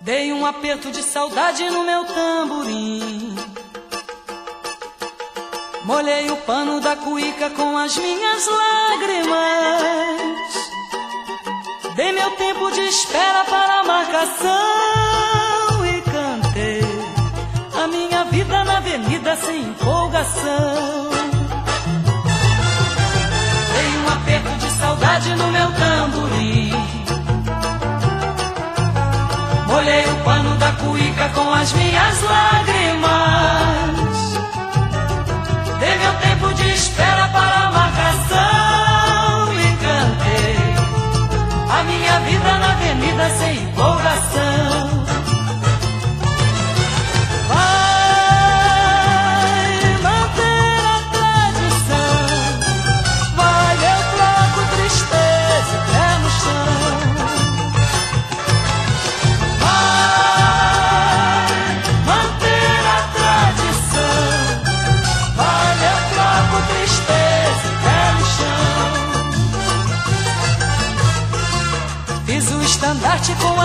Dei 0.01 0.33
um 0.33 0.47
aperto 0.47 0.91
de 0.91 1.03
saudade 1.03 1.69
no 1.69 1.85
meu 1.85 2.07
tamborim. 2.07 3.37
Molhei 5.85 6.31
o 6.31 6.37
pano 6.39 6.81
da 6.81 6.97
cuíca 6.97 7.51
com 7.51 7.77
as 7.77 7.95
minhas 7.99 8.47
lágrimas. 8.47 9.35
Dei 11.95 12.11
meu 12.13 12.31
tempo 12.37 12.71
de 12.71 12.81
espera 12.89 13.45
para 13.45 13.81
a 13.81 13.85
marcação 13.85 15.44
sem 19.37 19.63
empolgação. 19.63 21.11
Dei 23.73 23.99
um 23.99 24.09
aperto 24.13 24.51
de 24.59 24.71
saudade 24.71 25.35
no 25.35 25.51
meu 25.51 25.73
tamborim. 25.73 26.73
Molhei 29.67 30.05
o 30.05 30.25
pano 30.25 30.57
da 30.57 30.73
cuíca 30.73 31.29
com 31.31 31.53
as 31.53 31.73
minhas 31.73 32.23
lágrimas. 32.23 33.15
Dei 35.81 35.99
meu 35.99 36.15
tempo 36.15 36.55
de 36.55 36.75
espera 36.75 37.14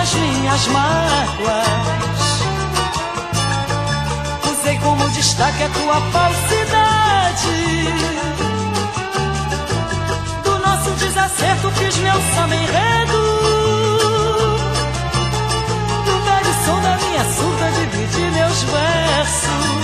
as 0.09 0.15
minhas 0.15 0.67
mágoas. 0.67 1.65
Usei 4.51 4.77
como 4.79 5.07
destaque 5.09 5.63
a 5.63 5.69
tua 5.69 6.01
falsidade. 6.11 7.93
Do 10.43 10.59
nosso 10.59 10.91
desacerto 10.91 11.69
fiz 11.71 11.97
meu 11.97 12.21
samba 12.35 12.55
enredo. 12.55 13.19
Do 16.05 16.19
velho 16.23 16.53
som 16.65 16.81
da 16.81 16.97
minha 16.97 17.23
surda 17.35 17.71
dividi 17.71 18.31
meus 18.31 18.63
versos. 18.63 19.78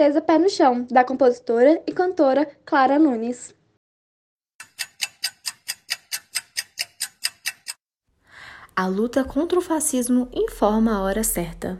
Tristeza 0.00 0.22
Pé 0.22 0.38
no 0.38 0.48
Chão, 0.48 0.86
da 0.90 1.04
compositora 1.04 1.82
e 1.86 1.92
cantora 1.92 2.48
Clara 2.64 2.98
Nunes. 2.98 3.54
A 8.74 8.86
luta 8.86 9.22
contra 9.22 9.58
o 9.58 9.60
fascismo 9.60 10.26
informa 10.32 10.94
a 10.94 11.02
hora 11.02 11.22
certa. 11.22 11.78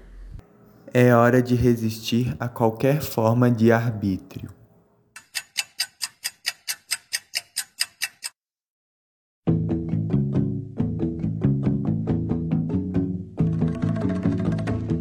É 0.92 1.14
hora 1.14 1.40
de 1.40 1.54
resistir 1.54 2.36
a 2.38 2.46
qualquer 2.46 3.00
forma 3.00 3.50
de 3.50 3.72
arbítrio. 3.72 4.50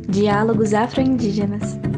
Diálogos 0.07 0.73
Afro-Indígenas. 0.73 1.88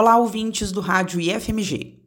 Olá, 0.00 0.16
ouvintes 0.16 0.70
do 0.70 0.80
Rádio 0.80 1.20
IFMG. 1.20 1.98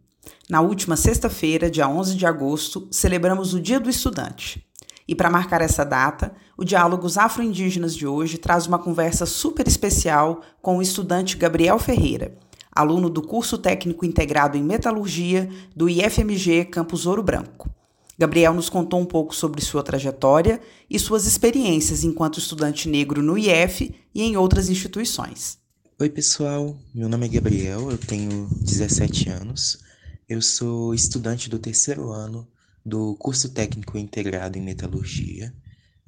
Na 0.49 0.61
última 0.61 0.95
sexta-feira, 0.95 1.69
dia 1.69 1.89
11 1.89 2.15
de 2.15 2.25
agosto, 2.25 2.87
celebramos 2.89 3.53
o 3.53 3.59
Dia 3.59 3.81
do 3.81 3.89
Estudante. 3.89 4.65
E 5.05 5.13
para 5.13 5.29
marcar 5.29 5.59
essa 5.59 5.83
data, 5.83 6.33
o 6.57 6.63
Diálogos 6.63 7.17
Afro-Indígenas 7.17 7.93
de 7.93 8.07
hoje 8.07 8.37
traz 8.37 8.65
uma 8.65 8.79
conversa 8.79 9.25
super 9.25 9.67
especial 9.67 10.39
com 10.61 10.77
o 10.77 10.81
estudante 10.81 11.35
Gabriel 11.35 11.77
Ferreira, 11.77 12.37
aluno 12.71 13.09
do 13.09 13.21
curso 13.21 13.57
técnico 13.57 14.05
integrado 14.05 14.57
em 14.57 14.63
metalurgia 14.63 15.49
do 15.75 15.89
IFMG 15.89 16.63
Campus 16.71 17.05
Ouro 17.05 17.21
Branco. 17.21 17.69
Gabriel 18.17 18.53
nos 18.53 18.69
contou 18.69 19.01
um 19.01 19.05
pouco 19.05 19.35
sobre 19.35 19.59
sua 19.59 19.83
trajetória 19.83 20.61
e 20.89 20.97
suas 20.97 21.27
experiências 21.27 22.05
enquanto 22.05 22.39
estudante 22.39 22.87
negro 22.87 23.21
no 23.21 23.37
IF 23.37 23.93
e 24.15 24.23
em 24.23 24.37
outras 24.37 24.69
instituições. 24.69 25.60
Oi, 26.01 26.09
pessoal. 26.09 26.75
Meu 26.95 27.07
nome 27.07 27.27
é 27.27 27.29
Gabriel, 27.29 27.91
eu 27.91 27.97
tenho 27.99 28.49
17 28.59 29.29
anos. 29.29 29.83
Eu 30.27 30.41
sou 30.41 30.95
estudante 30.95 31.47
do 31.47 31.59
terceiro 31.59 32.09
ano 32.09 32.47
do 32.83 33.15
curso 33.17 33.49
técnico 33.49 33.99
integrado 33.99 34.57
em 34.57 34.63
metalurgia 34.63 35.53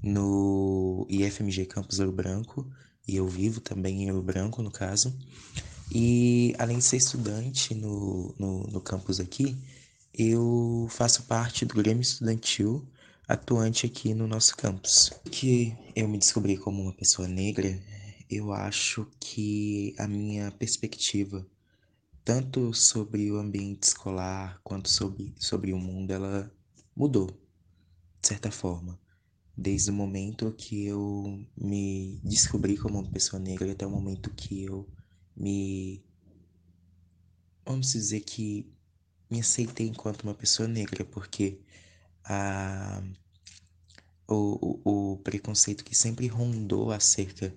no 0.01 1.06
IFMG 1.08 1.67
Campus 1.67 1.99
Ouro 1.99 2.12
Branco 2.12 2.67
e 3.08 3.17
eu 3.17 3.27
vivo 3.27 3.62
também 3.62 4.01
em 4.01 4.10
Ouro 4.10 4.23
Branco, 4.23 4.63
no 4.63 4.71
caso. 4.71 5.15
E 5.93 6.56
além 6.58 6.79
de 6.79 6.86
ser 6.86 6.97
estudante 6.97 7.75
no, 7.75 8.34
no, 8.39 8.63
no 8.63 8.82
campus 8.82 9.19
aqui, 9.19 9.56
eu 10.12 10.88
faço 10.89 11.21
parte 11.27 11.65
do 11.65 11.75
Grêmio 11.75 12.01
Estudantil 12.01 12.84
atuante 13.27 13.86
aqui 13.86 14.15
no 14.15 14.25
nosso 14.25 14.58
campus. 14.58 15.12
Que 15.29 15.77
eu 15.95 16.08
me 16.08 16.17
descobri 16.17 16.58
como 16.58 16.82
uma 16.82 16.93
pessoa 16.93 17.27
negra, 17.27 17.79
eu 18.36 18.52
acho 18.52 19.08
que 19.19 19.96
a 19.98 20.08
minha 20.08 20.52
perspectiva, 20.52 21.46
tanto 22.24 22.74
sobre 22.74 23.32
o 23.32 23.38
ambiente 23.38 23.84
escolar 23.84 24.60
quanto 24.63 24.89
sobre, 24.89 25.34
sobre 25.38 25.74
o 25.74 25.78
mundo, 25.78 26.12
ela 26.12 26.52
mudou, 26.96 27.28
de 28.22 28.28
certa 28.28 28.52
forma. 28.52 29.00
Desde 29.56 29.91
o 29.91 29.93
momento 29.93 30.52
que 30.54 30.86
eu 30.86 31.46
me 31.56 32.19
descobri 32.24 32.78
como 32.78 33.00
uma 33.00 33.12
pessoa 33.12 33.39
negra 33.39 33.72
até 33.72 33.86
o 33.86 33.91
momento 33.91 34.32
que 34.32 34.63
eu 34.63 34.89
me. 35.36 36.04
Vamos 37.65 37.91
dizer 37.91 38.22
que 38.22 38.74
me 39.30 39.39
aceitei 39.39 39.88
enquanto 39.88 40.24
uma 40.24 40.34
pessoa 40.34 40.67
negra, 40.67 41.06
porque 41.06 41.62
a, 42.26 43.04
o, 44.28 44.80
o, 44.84 45.13
o 45.13 45.17
preconceito 45.17 45.84
que 45.84 45.96
sempre 45.96 46.28
rondou 46.28 46.91
acerca 46.91 47.56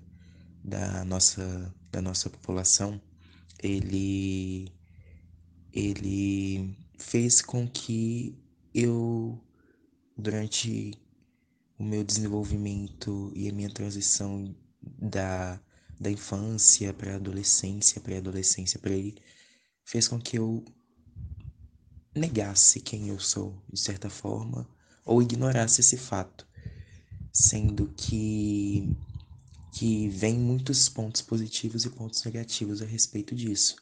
da 0.67 1.05
nossa, 1.05 1.73
da 1.93 2.03
nossa 2.03 2.29
população, 2.29 3.01
ele, 3.63 4.73
ele 5.73 6.77
fez 6.99 7.41
com 7.41 7.69
que 7.69 8.37
eu, 8.75 9.41
durante 10.19 10.93
o 11.79 11.85
meu 11.85 12.03
desenvolvimento 12.03 13.33
e 13.37 13.49
a 13.49 13.53
minha 13.53 13.71
transição 13.71 14.53
da, 14.83 15.61
da 16.01 16.11
infância 16.11 16.93
para 16.93 17.13
a 17.13 17.17
adolescência, 17.17 18.01
pré-adolescência 18.01 18.81
para 18.81 18.91
aí, 18.91 19.15
fez 19.85 20.09
com 20.09 20.19
que 20.19 20.37
eu 20.37 20.65
negasse 22.13 22.81
quem 22.81 23.09
eu 23.09 23.21
sou, 23.21 23.63
de 23.73 23.79
certa 23.79 24.11
forma, 24.11 24.69
ou 25.05 25.23
ignorasse 25.23 25.81
esse 25.81 25.97
fato, 25.97 26.45
sendo 27.33 27.89
que 27.97 28.91
que 29.77 30.09
vem 30.09 30.39
muitos 30.39 30.89
pontos 30.89 31.21
positivos 31.21 31.85
e 31.85 31.91
pontos 31.91 32.25
negativos 32.25 32.81
a 32.81 32.87
respeito 32.87 33.35
disso. 33.35 33.77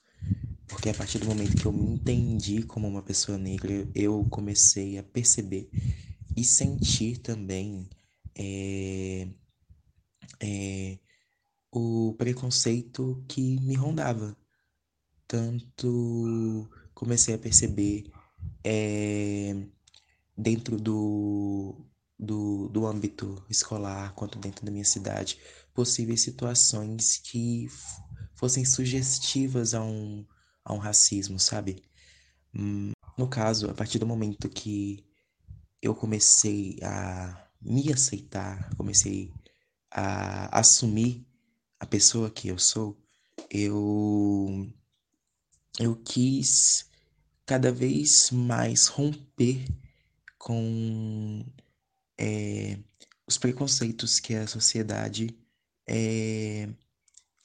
Porque 0.66 0.88
a 0.88 0.94
partir 0.94 1.20
do 1.20 1.26
momento 1.26 1.56
que 1.56 1.66
eu 1.66 1.72
me 1.72 1.84
entendi 1.84 2.64
como 2.64 2.88
uma 2.88 3.00
pessoa 3.00 3.38
negra, 3.38 3.88
eu 3.94 4.26
comecei 4.28 4.98
a 4.98 5.04
perceber 5.04 5.70
e 6.36 6.42
sentir 6.42 7.18
também 7.18 7.88
é, 8.34 9.28
é, 10.40 10.98
o 11.70 12.12
preconceito 12.18 13.24
que 13.28 13.60
me 13.60 13.76
rondava. 13.76 14.36
Tanto 15.28 16.68
comecei 16.92 17.36
a 17.36 17.38
perceber 17.38 18.10
é, 18.64 19.64
dentro 20.36 20.76
do, 20.76 21.86
do, 22.18 22.68
do 22.68 22.84
âmbito 22.84 23.44
escolar 23.48 24.12
quanto 24.14 24.40
dentro 24.40 24.66
da 24.66 24.72
minha 24.72 24.84
cidade 24.84 25.38
possíveis 25.74 26.22
situações 26.22 27.18
que 27.18 27.68
fossem 28.34 28.64
sugestivas 28.64 29.74
a 29.74 29.82
um, 29.82 30.24
a 30.64 30.72
um 30.72 30.78
racismo, 30.78 31.38
sabe? 31.38 31.82
Hum, 32.54 32.92
no 33.18 33.28
caso, 33.28 33.68
a 33.68 33.74
partir 33.74 33.98
do 33.98 34.06
momento 34.06 34.48
que 34.48 35.04
eu 35.82 35.94
comecei 35.94 36.78
a 36.82 37.48
me 37.60 37.92
aceitar, 37.92 38.74
comecei 38.76 39.32
a 39.90 40.58
assumir 40.58 41.26
a 41.78 41.86
pessoa 41.86 42.30
que 42.30 42.48
eu 42.48 42.58
sou, 42.58 42.96
eu 43.50 44.72
eu 45.78 45.96
quis 45.96 46.88
cada 47.44 47.72
vez 47.72 48.30
mais 48.30 48.86
romper 48.86 49.64
com 50.38 51.44
é, 52.18 52.78
os 53.26 53.36
preconceitos 53.36 54.20
que 54.20 54.34
a 54.34 54.46
sociedade 54.46 55.36
é, 55.86 56.68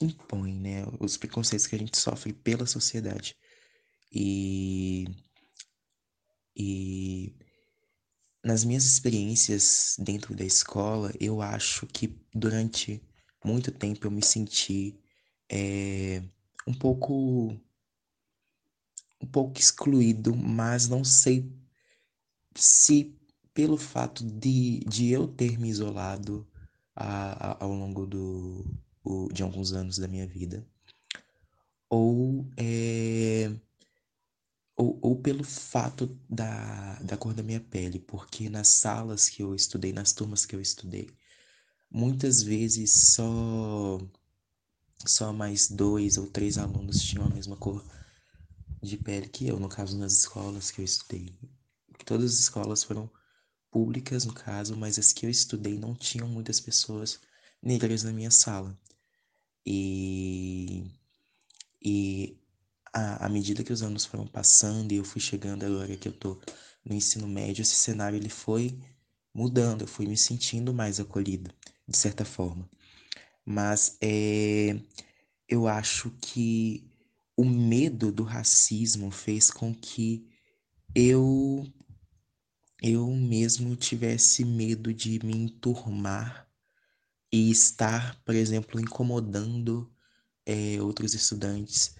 impõe, 0.00 0.54
né? 0.54 0.84
Os 0.98 1.16
preconceitos 1.16 1.66
que 1.66 1.74
a 1.74 1.78
gente 1.78 1.98
sofre 1.98 2.32
pela 2.32 2.66
sociedade. 2.66 3.36
E, 4.12 5.04
e 6.56 7.34
nas 8.44 8.64
minhas 8.64 8.84
experiências 8.84 9.96
dentro 9.98 10.34
da 10.34 10.44
escola, 10.44 11.12
eu 11.20 11.42
acho 11.42 11.86
que 11.86 12.08
durante 12.34 13.02
muito 13.44 13.70
tempo 13.70 14.06
eu 14.06 14.10
me 14.10 14.24
senti 14.24 14.98
é, 15.50 16.22
um 16.66 16.74
pouco 16.74 17.54
um 19.22 19.26
pouco 19.26 19.60
excluído, 19.60 20.34
mas 20.34 20.88
não 20.88 21.04
sei 21.04 21.52
se 22.56 23.14
pelo 23.52 23.76
fato 23.76 24.24
de, 24.24 24.80
de 24.80 25.10
eu 25.10 25.28
ter 25.28 25.58
me 25.58 25.68
isolado 25.68 26.49
a, 27.00 27.52
a, 27.52 27.64
ao 27.64 27.72
longo 27.72 28.06
do, 28.06 28.64
o, 29.02 29.32
de 29.32 29.42
alguns 29.42 29.72
anos 29.72 29.98
da 29.98 30.06
minha 30.06 30.26
vida, 30.26 30.66
ou, 31.88 32.46
é, 32.56 33.50
ou, 34.76 34.98
ou 35.02 35.16
pelo 35.20 35.42
fato 35.42 36.18
da, 36.28 36.94
da 37.00 37.16
cor 37.16 37.32
da 37.34 37.42
minha 37.42 37.60
pele, 37.60 37.98
porque 37.98 38.48
nas 38.50 38.68
salas 38.68 39.28
que 39.28 39.42
eu 39.42 39.54
estudei, 39.54 39.92
nas 39.92 40.12
turmas 40.12 40.44
que 40.44 40.54
eu 40.54 40.60
estudei, 40.60 41.08
muitas 41.90 42.42
vezes 42.42 43.14
só 43.14 43.98
só 45.06 45.32
mais 45.32 45.68
dois 45.70 46.18
ou 46.18 46.26
três 46.26 46.58
alunos 46.58 47.02
tinham 47.02 47.24
a 47.26 47.30
mesma 47.30 47.56
cor 47.56 47.82
de 48.82 48.96
pele 48.98 49.28
que 49.28 49.48
eu, 49.48 49.58
no 49.58 49.68
caso 49.68 49.96
nas 49.96 50.12
escolas 50.12 50.70
que 50.70 50.80
eu 50.80 50.84
estudei. 50.84 51.34
Todas 52.04 52.34
as 52.34 52.40
escolas 52.40 52.84
foram 52.84 53.10
públicas, 53.70 54.24
no 54.24 54.34
caso, 54.34 54.76
mas 54.76 54.98
as 54.98 55.12
que 55.12 55.26
eu 55.26 55.30
estudei 55.30 55.78
não 55.78 55.94
tinham 55.94 56.28
muitas 56.28 56.60
pessoas 56.60 57.20
negras 57.62 58.02
na 58.02 58.12
minha 58.12 58.30
sala. 58.30 58.78
E, 59.64 60.84
e 61.82 62.38
à, 62.92 63.26
à 63.26 63.28
medida 63.28 63.62
que 63.64 63.72
os 63.72 63.82
anos 63.82 64.04
foram 64.04 64.26
passando 64.26 64.92
e 64.92 64.96
eu 64.96 65.04
fui 65.04 65.20
chegando 65.20 65.64
agora 65.64 65.96
que 65.96 66.08
eu 66.08 66.12
tô 66.12 66.40
no 66.84 66.94
ensino 66.94 67.28
médio, 67.28 67.62
esse 67.62 67.74
cenário 67.76 68.16
ele 68.16 68.28
foi 68.28 68.78
mudando, 69.34 69.82
eu 69.82 69.86
fui 69.86 70.06
me 70.06 70.16
sentindo 70.16 70.74
mais 70.74 70.98
acolhido, 70.98 71.52
de 71.86 71.96
certa 71.96 72.24
forma. 72.24 72.68
Mas 73.44 73.96
é, 74.00 74.80
eu 75.48 75.66
acho 75.68 76.10
que 76.20 76.88
o 77.36 77.44
medo 77.44 78.12
do 78.12 78.22
racismo 78.22 79.10
fez 79.10 79.50
com 79.50 79.74
que 79.74 80.26
eu 80.94 81.66
eu 82.82 83.06
mesmo 83.08 83.76
tivesse 83.76 84.44
medo 84.44 84.92
de 84.94 85.24
me 85.24 85.36
enturmar 85.36 86.48
e 87.32 87.50
estar, 87.50 88.20
por 88.24 88.34
exemplo, 88.34 88.80
incomodando 88.80 89.92
é, 90.46 90.80
outros 90.82 91.14
estudantes, 91.14 91.96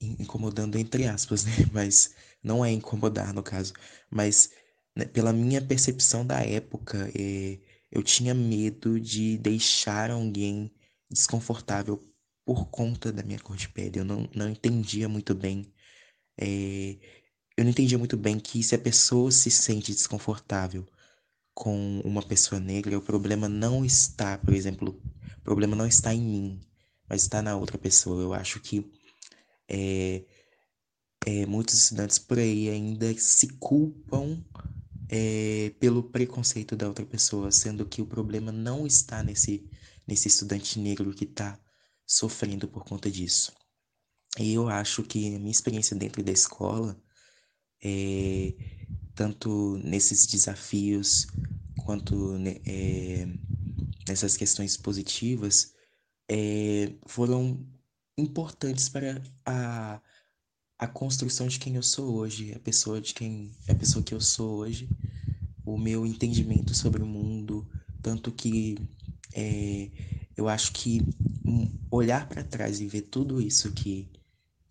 incomodando 0.00 0.78
entre 0.78 1.06
aspas, 1.06 1.44
né? 1.46 1.52
Mas 1.72 2.14
não 2.42 2.64
é 2.64 2.70
incomodar 2.72 3.32
no 3.34 3.42
caso, 3.42 3.72
mas 4.10 4.50
né, 4.94 5.04
pela 5.06 5.32
minha 5.32 5.60
percepção 5.62 6.26
da 6.26 6.40
época, 6.40 7.10
é, 7.18 7.58
eu 7.90 8.02
tinha 8.02 8.34
medo 8.34 9.00
de 9.00 9.38
deixar 9.38 10.10
alguém 10.10 10.72
desconfortável 11.10 12.02
por 12.44 12.66
conta 12.70 13.12
da 13.12 13.22
minha 13.22 13.38
cor 13.40 13.56
de 13.56 13.68
pele. 13.68 13.98
Eu 14.00 14.04
não, 14.04 14.28
não 14.34 14.48
entendia 14.48 15.08
muito 15.08 15.34
bem 15.34 15.72
é, 16.38 16.96
eu 17.58 17.64
não 17.64 17.72
entendia 17.72 17.98
muito 17.98 18.16
bem 18.16 18.38
que 18.38 18.62
se 18.62 18.76
a 18.76 18.78
pessoa 18.78 19.32
se 19.32 19.50
sente 19.50 19.90
desconfortável 19.90 20.86
com 21.52 22.00
uma 22.04 22.22
pessoa 22.22 22.60
negra, 22.60 22.96
o 22.96 23.02
problema 23.02 23.48
não 23.48 23.84
está, 23.84 24.38
por 24.38 24.54
exemplo, 24.54 25.02
o 25.38 25.40
problema 25.42 25.74
não 25.74 25.84
está 25.84 26.14
em 26.14 26.20
mim, 26.20 26.60
mas 27.08 27.22
está 27.22 27.42
na 27.42 27.56
outra 27.56 27.76
pessoa. 27.76 28.22
Eu 28.22 28.32
acho 28.32 28.60
que 28.60 28.88
é, 29.68 30.22
é, 31.26 31.46
muitos 31.46 31.74
estudantes 31.74 32.16
por 32.16 32.38
aí 32.38 32.70
ainda 32.70 33.12
se 33.18 33.48
culpam 33.54 34.40
é, 35.08 35.72
pelo 35.80 36.04
preconceito 36.04 36.76
da 36.76 36.86
outra 36.86 37.04
pessoa, 37.04 37.50
sendo 37.50 37.84
que 37.84 38.00
o 38.00 38.06
problema 38.06 38.52
não 38.52 38.86
está 38.86 39.20
nesse, 39.20 39.68
nesse 40.06 40.28
estudante 40.28 40.78
negro 40.78 41.12
que 41.12 41.24
está 41.24 41.58
sofrendo 42.06 42.68
por 42.68 42.84
conta 42.84 43.10
disso. 43.10 43.52
E 44.38 44.54
eu 44.54 44.68
acho 44.68 45.02
que 45.02 45.34
a 45.34 45.40
minha 45.40 45.50
experiência 45.50 45.96
dentro 45.96 46.22
da 46.22 46.30
escola, 46.30 46.96
é, 47.82 48.54
tanto 49.14 49.78
nesses 49.78 50.26
desafios 50.26 51.26
quanto 51.84 52.36
é, 52.66 53.26
nessas 54.08 54.36
questões 54.36 54.76
positivas, 54.76 55.74
é, 56.30 56.92
foram 57.06 57.66
importantes 58.16 58.88
para 58.88 59.22
a 59.46 60.00
a 60.78 60.86
construção 60.86 61.48
de 61.48 61.58
quem 61.58 61.74
eu 61.74 61.82
sou 61.82 62.14
hoje, 62.14 62.52
a 62.54 62.58
pessoa 62.60 63.00
de 63.00 63.12
quem 63.12 63.50
a 63.68 63.74
pessoa 63.74 64.02
que 64.02 64.14
eu 64.14 64.20
sou 64.20 64.58
hoje, 64.58 64.88
o 65.66 65.76
meu 65.76 66.06
entendimento 66.06 66.74
sobre 66.74 67.02
o 67.02 67.06
mundo, 67.06 67.68
tanto 68.00 68.30
que 68.30 68.76
é, 69.34 69.90
eu 70.36 70.48
acho 70.48 70.72
que 70.72 71.00
olhar 71.90 72.28
para 72.28 72.44
trás 72.44 72.80
e 72.80 72.86
ver 72.86 73.02
tudo 73.02 73.40
isso 73.40 73.72
que 73.72 74.08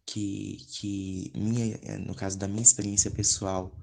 que 0.08 0.66
que 0.72 1.32
minha 1.36 2.00
no 2.00 2.16
caso 2.16 2.38
da 2.38 2.48
minha 2.48 2.64
experiência 2.64 3.12
pessoal 3.12 3.78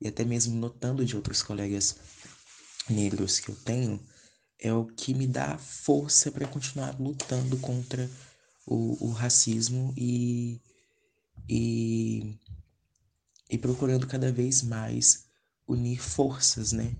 e 0.00 0.08
até 0.08 0.24
mesmo 0.24 0.58
notando 0.58 1.04
de 1.04 1.14
outros 1.14 1.42
colegas 1.42 1.96
negros 2.88 3.38
que 3.38 3.50
eu 3.50 3.56
tenho 3.56 4.00
é 4.58 4.72
o 4.72 4.86
que 4.86 5.12
me 5.12 5.26
dá 5.26 5.58
força 5.58 6.32
para 6.32 6.48
continuar 6.48 6.98
lutando 6.98 7.58
contra 7.58 8.10
o, 8.66 9.06
o 9.06 9.12
racismo 9.12 9.92
e 9.96 10.60
e, 11.48 12.34
e 13.50 13.58
procurando 13.58 14.06
cada 14.06 14.32
vez 14.32 14.62
mais 14.62 15.26
unir 15.68 16.00
forças, 16.00 16.72
né? 16.72 16.96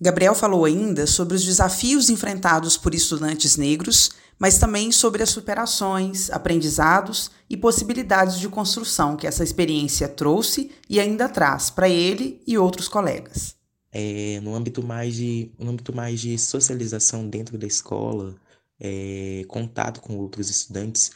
Gabriel 0.00 0.34
falou 0.34 0.64
ainda 0.64 1.06
sobre 1.06 1.36
os 1.36 1.44
desafios 1.44 2.08
enfrentados 2.08 2.78
por 2.78 2.94
estudantes 2.94 3.56
negros, 3.56 4.10
mas 4.40 4.58
também 4.58 4.90
sobre 4.90 5.22
as 5.22 5.28
superações, 5.28 6.30
aprendizados 6.30 7.30
e 7.48 7.58
possibilidades 7.58 8.40
de 8.40 8.48
construção 8.48 9.14
que 9.14 9.26
essa 9.26 9.44
experiência 9.44 10.08
trouxe 10.08 10.70
e 10.88 10.98
ainda 10.98 11.28
traz 11.28 11.68
para 11.68 11.90
ele 11.90 12.40
e 12.46 12.56
outros 12.56 12.88
colegas. 12.88 13.54
É, 13.92 14.40
no 14.40 14.54
âmbito 14.54 14.82
mais 14.82 15.14
de 15.14 15.50
no 15.58 15.70
âmbito 15.70 15.94
mais 15.94 16.20
de 16.20 16.38
socialização 16.38 17.28
dentro 17.28 17.58
da 17.58 17.66
escola, 17.66 18.34
é, 18.80 19.44
contato 19.46 20.00
com 20.00 20.16
outros 20.16 20.48
estudantes, 20.48 21.10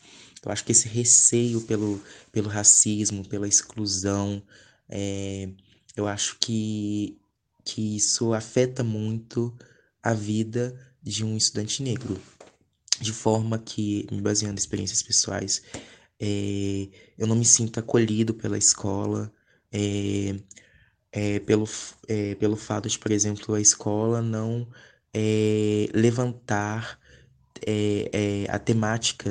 eu 0.45 0.53
acho 0.53 0.65
que 0.65 0.73
esse 0.73 0.87
receio 0.87 1.63
pelo, 1.63 2.03
pelo 2.31 2.51
racismo, 2.51 3.27
pela 3.27 3.49
exclusão, 3.49 4.43
é, 4.87 5.49
eu 5.97 6.07
acho 6.07 6.37
que, 6.39 7.17
que 7.65 7.97
isso 7.97 8.35
afeta 8.35 8.85
muito 8.85 9.57
a 10.03 10.13
vida 10.13 10.79
de 11.03 11.25
um 11.25 11.39
estudante 11.39 11.83
negro. 11.83 12.21
De 13.05 13.13
forma 13.13 13.59
que, 13.59 14.07
me 14.11 14.23
baseando 14.23 14.55
em 14.55 14.59
experiências 14.59 15.03
pessoais, 15.03 15.63
é, 16.19 16.89
eu 17.19 17.27
não 17.27 17.37
me 17.37 17.45
sinto 17.45 17.79
acolhido 17.79 18.33
pela 18.33 18.57
escola, 18.57 19.31
é, 19.71 20.35
é, 21.13 21.39
pelo, 21.41 21.69
é, 22.09 22.35
pelo 22.37 22.57
fato 22.57 22.89
de, 22.89 22.99
por 22.99 23.11
exemplo, 23.13 23.55
a 23.55 23.61
escola 23.61 24.23
não 24.23 24.67
é, 25.13 25.87
levantar 25.93 26.99
é, 27.67 28.47
a 28.49 28.59
temática 28.59 29.31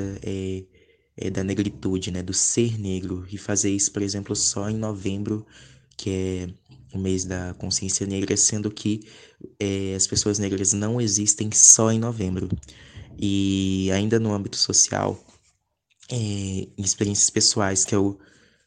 da 1.32 1.42
negritude, 1.42 2.12
né, 2.12 2.22
do 2.22 2.32
ser 2.32 2.78
negro, 2.78 3.26
e 3.28 3.36
fazer 3.36 3.70
isso, 3.70 3.90
por 3.90 4.02
exemplo, 4.02 4.36
só 4.36 4.70
em 4.70 4.76
novembro, 4.76 5.44
que 5.96 6.10
é 6.10 6.48
o 6.96 6.98
mês 6.98 7.24
da 7.24 7.54
consciência 7.54 8.06
negra, 8.06 8.36
sendo 8.36 8.70
que 8.70 9.00
as 9.96 10.06
pessoas 10.06 10.38
negras 10.38 10.72
não 10.72 11.00
existem 11.00 11.50
só 11.52 11.90
em 11.90 11.98
novembro. 11.98 12.48
E 13.18 13.90
ainda 13.92 14.18
no 14.18 14.32
âmbito 14.32 14.56
social, 14.56 15.18
é, 16.10 16.68
experiências 16.76 17.30
pessoais 17.30 17.84
que 17.84 17.94
eu, 17.94 18.18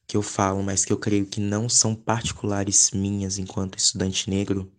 que 0.08 0.18
eu 0.18 0.22
falo, 0.22 0.64
mas 0.64 0.86
que 0.86 0.94
eu 0.94 0.98
creio 0.98 1.26
que 1.26 1.40
não 1.40 1.70
são 1.70 1.94
particulares 1.96 2.92
minhas 2.92 3.38
enquanto 3.38 3.78
estudante 3.78 4.30
negro, 4.30 4.72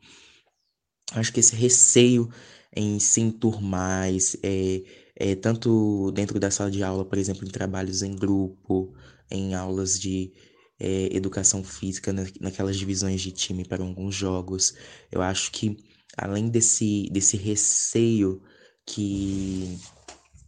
acho 1.12 1.32
que 1.32 1.40
esse 1.40 1.54
receio 1.54 2.28
em 2.74 2.98
se 2.98 3.20
enturmar, 3.20 4.08
é, 4.42 4.82
é, 5.16 5.34
tanto 5.34 6.10
dentro 6.12 6.38
da 6.38 6.50
sala 6.50 6.70
de 6.70 6.82
aula, 6.82 7.04
por 7.04 7.18
exemplo, 7.18 7.46
em 7.46 7.50
trabalhos 7.50 8.02
em 8.02 8.14
grupo, 8.14 8.94
em 9.30 9.54
aulas 9.54 9.98
de 9.98 10.32
é, 10.78 11.14
educação 11.14 11.64
física, 11.64 12.12
na, 12.12 12.24
naquelas 12.40 12.76
divisões 12.76 13.20
de 13.20 13.32
time 13.32 13.64
para 13.64 13.82
alguns 13.82 14.14
jogos. 14.14 14.74
Eu 15.10 15.22
acho 15.22 15.50
que 15.50 15.76
além 16.16 16.48
desse, 16.48 17.08
desse 17.10 17.36
receio 17.36 18.42
que 18.88 19.78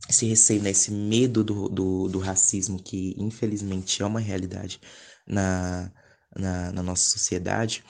esse 0.09 0.26
receio, 0.26 0.62
né, 0.62 0.70
esse 0.70 0.90
medo 0.90 1.44
do, 1.44 1.68
do, 1.68 2.09
do, 2.09 2.18
racismo, 2.18 2.83
que 2.83 3.14
infelizmente 3.18 4.03
é 4.03 4.07
uma 4.07 4.18
realidade 4.18 4.81
na, 5.26 5.92
na, 6.35 6.72
na 6.72 6.83
nossa 6.83 7.11
sociedade, 7.11 7.85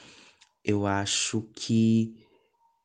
eu 0.64 0.86
acho 0.86 1.42
que, 1.54 2.14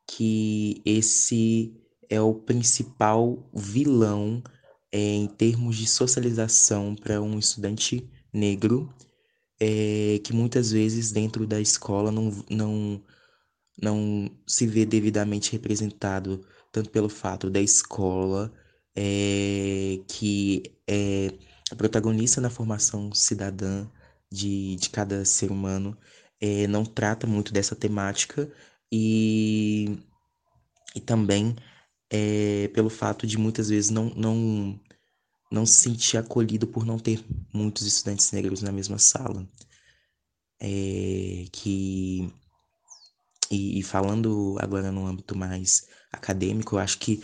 que 0.08 0.82
esse 0.86 1.76
é 2.08 2.22
o 2.22 2.36
principal 2.36 3.50
vilão 3.54 4.44
é, 4.92 5.00
em 5.00 5.28
termos 5.28 5.76
de 5.76 5.88
socialização 5.88 6.96
para 6.96 7.22
um 7.22 7.40
estudante 7.40 8.08
negro, 8.32 8.94
é, 9.60 10.22
que 10.24 10.34
muitas 10.34 10.72
vezes 10.72 11.12
dentro 11.12 11.48
da 11.48 11.60
escola 11.60 12.12
não, 12.12 12.32
não, 12.50 13.04
não 13.82 14.32
se 14.48 14.68
vê 14.68 14.86
devidamente 14.86 15.52
representado, 15.52 16.46
tanto 16.76 16.90
pelo 16.90 17.08
fato 17.08 17.50
da 17.50 17.62
escola, 17.62 18.52
é, 18.94 20.00
que 20.10 20.62
é 20.86 21.32
protagonista 21.78 22.42
na 22.42 22.50
formação 22.50 23.14
cidadã 23.14 23.88
de, 24.30 24.76
de 24.76 24.90
cada 24.90 25.24
ser 25.24 25.52
humano, 25.52 25.98
é, 26.40 26.68
não 26.68 26.84
trata 26.86 27.26
muito 27.26 27.54
dessa 27.54 27.78
temática 27.78 28.52
e, 28.92 29.98
e 30.94 31.00
também 31.00 31.56
é, 32.10 32.68
pelo 32.70 32.90
fato 32.90 33.26
de 33.26 33.38
muitas 33.38 33.70
vezes 33.70 33.90
não, 33.90 34.10
não, 34.10 34.78
não 35.50 35.66
se 35.66 35.82
sentir 35.82 36.18
acolhido 36.18 36.68
por 36.68 36.86
não 36.86 37.00
ter 37.00 37.24
muitos 37.54 37.88
estudantes 37.88 38.32
negros 38.34 38.62
na 38.62 38.72
mesma 38.72 38.98
sala. 39.00 39.48
É, 40.60 41.46
que 41.54 42.34
e, 43.50 43.80
e, 43.80 43.84
falando 43.84 44.58
agora 44.60 44.92
no 44.92 45.06
âmbito 45.06 45.38
mais 45.38 45.88
acadêmico, 46.12 46.76
eu 46.76 46.80
acho 46.80 46.98
que 47.00 47.22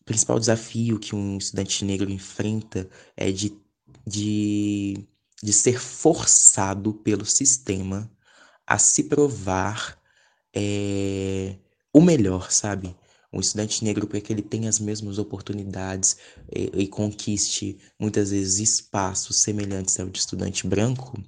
o 0.00 0.04
principal 0.04 0.38
desafio 0.38 0.98
que 0.98 1.14
um 1.14 1.38
estudante 1.38 1.84
negro 1.84 2.10
enfrenta 2.10 2.88
é 3.16 3.30
de, 3.30 3.56
de, 4.06 5.06
de 5.42 5.52
ser 5.52 5.78
forçado 5.80 6.94
pelo 6.94 7.24
sistema 7.24 8.10
a 8.66 8.78
se 8.78 9.04
provar 9.04 9.98
é, 10.54 11.56
o 11.92 12.00
melhor, 12.00 12.50
sabe? 12.50 12.94
Um 13.32 13.40
estudante 13.40 13.84
negro 13.84 14.06
para 14.06 14.20
que 14.20 14.32
ele 14.32 14.40
tenha 14.40 14.68
as 14.68 14.78
mesmas 14.78 15.18
oportunidades 15.18 16.16
e, 16.50 16.70
e, 16.74 16.86
conquiste 16.86 17.78
muitas 17.98 18.30
vezes 18.30 18.58
espaços 18.58 19.42
semelhantes 19.42 19.98
ao 20.00 20.08
de 20.08 20.18
estudante 20.18 20.66
branco, 20.66 21.22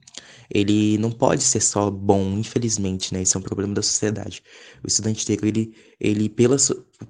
ele 0.51 0.97
não 0.99 1.11
pode 1.11 1.43
ser 1.43 1.61
só 1.61 1.91
bom, 1.91 2.39
infelizmente, 2.39 3.13
né? 3.13 3.23
Isso 3.23 3.37
é 3.37 3.41
um 3.41 3.43
problema 3.43 3.75
da 3.75 3.83
sociedade. 3.83 4.43
O 4.83 4.87
estudante 4.87 5.29
negro, 5.29 5.47
ele, 5.47 5.75
ele 6.01 6.29
pela, 6.29 6.57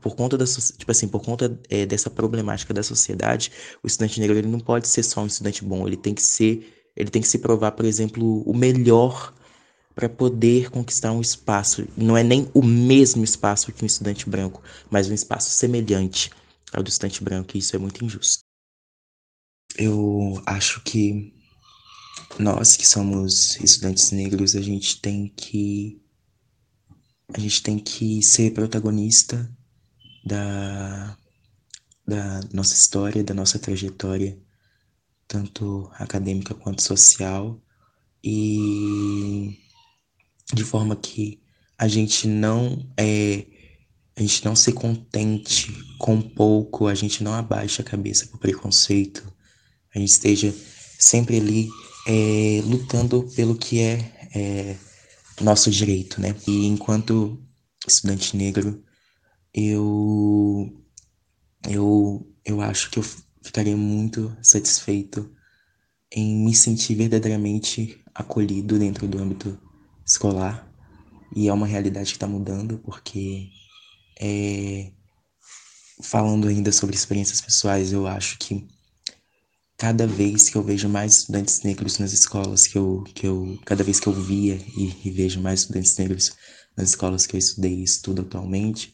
por 0.00 0.16
conta 0.16 0.36
da, 0.36 0.44
tipo 0.44 0.90
assim, 0.90 1.06
por 1.06 1.22
conta 1.22 1.58
é, 1.68 1.86
dessa 1.86 2.10
problemática 2.10 2.74
da 2.74 2.82
sociedade, 2.82 3.52
o 3.82 3.86
estudante 3.86 4.18
negro 4.18 4.36
ele 4.36 4.48
não 4.48 4.60
pode 4.60 4.88
ser 4.88 5.04
só 5.04 5.22
um 5.22 5.26
estudante 5.26 5.64
bom, 5.64 5.86
ele 5.86 5.96
tem 5.96 6.14
que 6.14 6.22
ser, 6.22 6.90
ele 6.96 7.10
tem 7.10 7.22
que 7.22 7.28
se 7.28 7.38
provar, 7.38 7.72
por 7.72 7.84
exemplo, 7.84 8.42
o 8.42 8.56
melhor 8.56 9.32
para 10.00 10.08
poder 10.08 10.70
conquistar 10.70 11.12
um 11.12 11.20
espaço. 11.20 11.86
Não 11.94 12.16
é 12.16 12.24
nem 12.24 12.50
o 12.54 12.62
mesmo 12.62 13.22
espaço 13.22 13.70
que 13.70 13.84
um 13.84 13.86
estudante 13.86 14.28
branco, 14.30 14.62
mas 14.90 15.10
um 15.10 15.14
espaço 15.14 15.50
semelhante 15.50 16.30
ao 16.72 16.82
do 16.82 16.88
estudante 16.88 17.22
branco, 17.22 17.54
e 17.54 17.58
isso 17.58 17.76
é 17.76 17.78
muito 17.78 18.02
injusto. 18.02 18.42
Eu 19.76 20.42
acho 20.46 20.82
que 20.84 21.34
nós 22.38 22.76
que 22.78 22.86
somos 22.86 23.60
estudantes 23.60 24.10
negros, 24.10 24.56
a 24.56 24.62
gente 24.62 25.00
tem 25.02 25.28
que 25.28 26.00
a 27.34 27.38
gente 27.38 27.62
tem 27.62 27.78
que 27.78 28.22
ser 28.22 28.54
protagonista 28.54 29.54
da 30.24 31.14
da 32.06 32.40
nossa 32.52 32.74
história, 32.74 33.22
da 33.22 33.34
nossa 33.34 33.58
trajetória, 33.58 34.40
tanto 35.28 35.88
acadêmica 35.92 36.54
quanto 36.54 36.82
social, 36.82 37.62
e 38.24 39.59
de 40.52 40.64
forma 40.64 40.96
que 40.96 41.40
a 41.78 41.88
gente 41.88 42.26
não 42.26 42.86
é 42.96 43.46
a 44.16 44.22
gente 44.22 44.44
não 44.44 44.54
se 44.54 44.72
contente 44.72 45.72
com 45.98 46.20
pouco, 46.20 46.86
a 46.86 46.94
gente 46.94 47.24
não 47.24 47.32
abaixe 47.32 47.80
a 47.80 47.84
cabeça 47.84 48.26
pro 48.26 48.38
preconceito, 48.38 49.32
a 49.94 49.98
gente 49.98 50.10
esteja 50.10 50.54
sempre 50.98 51.38
ali 51.38 51.70
é, 52.06 52.60
lutando 52.64 53.22
pelo 53.34 53.54
que 53.54 53.80
é, 53.80 54.28
é 54.34 54.76
nosso 55.40 55.70
direito, 55.70 56.20
né? 56.20 56.34
E 56.46 56.66
enquanto 56.66 57.42
estudante 57.86 58.36
negro, 58.36 58.82
eu 59.54 60.70
eu 61.68 62.26
eu 62.44 62.60
acho 62.60 62.90
que 62.90 62.98
eu 62.98 63.04
ficaria 63.42 63.76
muito 63.76 64.36
satisfeito 64.42 65.30
em 66.12 66.44
me 66.44 66.54
sentir 66.54 66.94
verdadeiramente 66.94 68.02
acolhido 68.14 68.78
dentro 68.78 69.06
do 69.08 69.18
âmbito 69.18 69.58
escolar. 70.10 70.68
E 71.34 71.48
é 71.48 71.52
uma 71.52 71.66
realidade 71.66 72.10
que 72.10 72.16
está 72.16 72.26
mudando, 72.26 72.78
porque 72.78 73.48
é, 74.20 74.90
falando 76.02 76.48
ainda 76.48 76.72
sobre 76.72 76.96
experiências 76.96 77.40
pessoais, 77.40 77.92
eu 77.92 78.06
acho 78.06 78.36
que 78.38 78.66
cada 79.78 80.06
vez 80.06 80.50
que 80.50 80.56
eu 80.56 80.62
vejo 80.62 80.88
mais 80.88 81.18
estudantes 81.18 81.62
negros 81.62 81.98
nas 81.98 82.12
escolas 82.12 82.66
que 82.66 82.76
eu, 82.76 83.04
que 83.14 83.26
eu 83.26 83.58
cada 83.64 83.84
vez 83.84 83.98
que 84.00 84.08
eu 84.08 84.12
via 84.12 84.56
e, 84.76 84.94
e 85.04 85.10
vejo 85.10 85.40
mais 85.40 85.60
estudantes 85.60 85.96
negros 85.96 86.32
nas 86.76 86.90
escolas 86.90 87.26
que 87.26 87.36
eu 87.36 87.38
estudei 87.38 87.74
e 87.74 87.84
estudo 87.84 88.22
atualmente, 88.22 88.92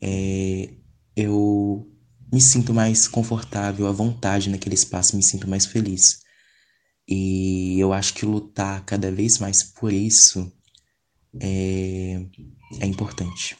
é, 0.00 0.70
eu 1.16 1.86
me 2.32 2.40
sinto 2.40 2.72
mais 2.72 3.06
confortável, 3.06 3.86
à 3.86 3.92
vontade 3.92 4.48
naquele 4.48 4.74
espaço, 4.74 5.16
me 5.16 5.22
sinto 5.22 5.48
mais 5.48 5.66
feliz. 5.66 6.21
E 7.14 7.78
eu 7.78 7.92
acho 7.92 8.14
que 8.14 8.24
lutar 8.24 8.82
cada 8.86 9.12
vez 9.12 9.38
mais 9.38 9.62
por 9.62 9.92
isso 9.92 10.50
é, 11.38 12.24
é 12.80 12.86
importante. 12.86 13.54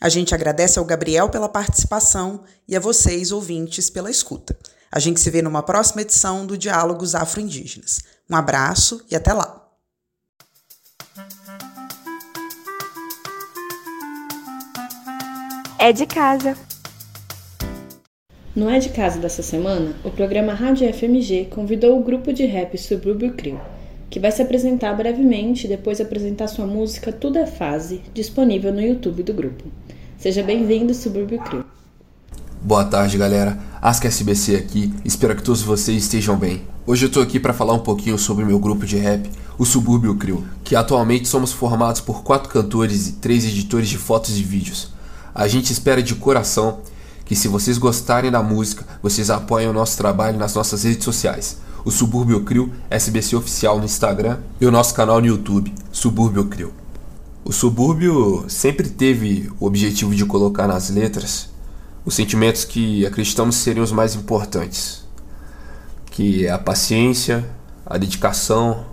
A 0.00 0.08
gente 0.08 0.34
agradece 0.34 0.78
ao 0.78 0.84
Gabriel 0.86 1.28
pela 1.28 1.46
participação 1.46 2.42
e 2.66 2.74
a 2.74 2.80
vocês, 2.80 3.30
ouvintes, 3.30 3.90
pela 3.90 4.10
escuta. 4.10 4.58
A 4.90 4.98
gente 4.98 5.20
se 5.20 5.28
vê 5.28 5.42
numa 5.42 5.62
próxima 5.62 6.00
edição 6.00 6.46
do 6.46 6.56
Diálogos 6.56 7.14
Afro-Indígenas. 7.14 8.00
Um 8.30 8.34
abraço 8.34 9.04
e 9.10 9.14
até 9.14 9.34
lá! 9.34 9.68
É 15.78 15.92
de 15.92 16.06
casa. 16.06 16.56
No 18.54 18.70
É 18.70 18.78
de 18.78 18.90
Casa 18.90 19.18
dessa 19.18 19.42
semana, 19.42 19.96
o 20.04 20.10
programa 20.12 20.54
Rádio 20.54 20.86
FMG 20.94 21.48
convidou 21.50 21.98
o 21.98 22.04
grupo 22.04 22.32
de 22.32 22.46
rap 22.46 22.78
Subúrbio 22.78 23.32
Crio, 23.32 23.60
que 24.08 24.20
vai 24.20 24.30
se 24.30 24.40
apresentar 24.40 24.94
brevemente 24.94 25.64
e 25.66 25.68
depois 25.68 26.00
apresentar 26.00 26.46
sua 26.46 26.64
música 26.64 27.10
Tudo 27.10 27.36
é 27.36 27.46
Fase, 27.46 28.00
disponível 28.14 28.72
no 28.72 28.80
YouTube 28.80 29.24
do 29.24 29.34
grupo. 29.34 29.64
Seja 30.16 30.40
bem-vindo, 30.40 30.94
Subúrbio 30.94 31.40
Crio. 31.40 31.64
Boa 32.62 32.84
tarde, 32.84 33.18
galera. 33.18 33.58
Ask 33.82 34.04
SBC 34.04 34.54
aqui. 34.54 34.94
Espero 35.04 35.34
que 35.34 35.42
todos 35.42 35.60
vocês 35.60 36.04
estejam 36.04 36.36
bem. 36.36 36.62
Hoje 36.86 37.06
eu 37.06 37.10
tô 37.10 37.20
aqui 37.20 37.40
para 37.40 37.52
falar 37.52 37.74
um 37.74 37.80
pouquinho 37.80 38.16
sobre 38.16 38.44
meu 38.44 38.60
grupo 38.60 38.86
de 38.86 38.96
rap, 38.96 39.28
o 39.58 39.64
Subúrbio 39.64 40.14
Crio, 40.14 40.46
que 40.62 40.76
atualmente 40.76 41.26
somos 41.26 41.52
formados 41.52 42.00
por 42.00 42.22
quatro 42.22 42.48
cantores 42.48 43.08
e 43.08 43.12
três 43.14 43.44
editores 43.44 43.88
de 43.88 43.98
fotos 43.98 44.38
e 44.38 44.44
vídeos. 44.44 44.92
A 45.34 45.48
gente 45.48 45.72
espera 45.72 46.00
de 46.00 46.14
coração 46.14 46.78
que 47.24 47.34
se 47.34 47.48
vocês 47.48 47.78
gostarem 47.78 48.30
da 48.30 48.42
música, 48.42 48.84
vocês 49.02 49.30
apoiem 49.30 49.68
o 49.68 49.72
nosso 49.72 49.96
trabalho 49.96 50.38
nas 50.38 50.54
nossas 50.54 50.84
redes 50.84 51.04
sociais. 51.04 51.58
O 51.84 51.90
Subúrbio 51.90 52.42
Crio, 52.44 52.72
SBC 52.90 53.36
Oficial 53.36 53.78
no 53.78 53.84
Instagram 53.84 54.38
e 54.60 54.66
o 54.66 54.70
nosso 54.70 54.94
canal 54.94 55.20
no 55.20 55.26
YouTube, 55.26 55.72
Subúrbio 55.92 56.46
Crio. 56.46 56.72
O 57.44 57.52
Subúrbio 57.52 58.44
sempre 58.48 58.88
teve 58.88 59.50
o 59.60 59.66
objetivo 59.66 60.14
de 60.14 60.24
colocar 60.24 60.66
nas 60.66 60.88
letras 60.88 61.50
os 62.04 62.14
sentimentos 62.14 62.64
que 62.64 63.04
acreditamos 63.06 63.56
serem 63.56 63.82
os 63.82 63.92
mais 63.92 64.14
importantes, 64.14 65.04
que 66.06 66.46
é 66.46 66.50
a 66.50 66.58
paciência, 66.58 67.48
a 67.84 67.98
dedicação 67.98 68.84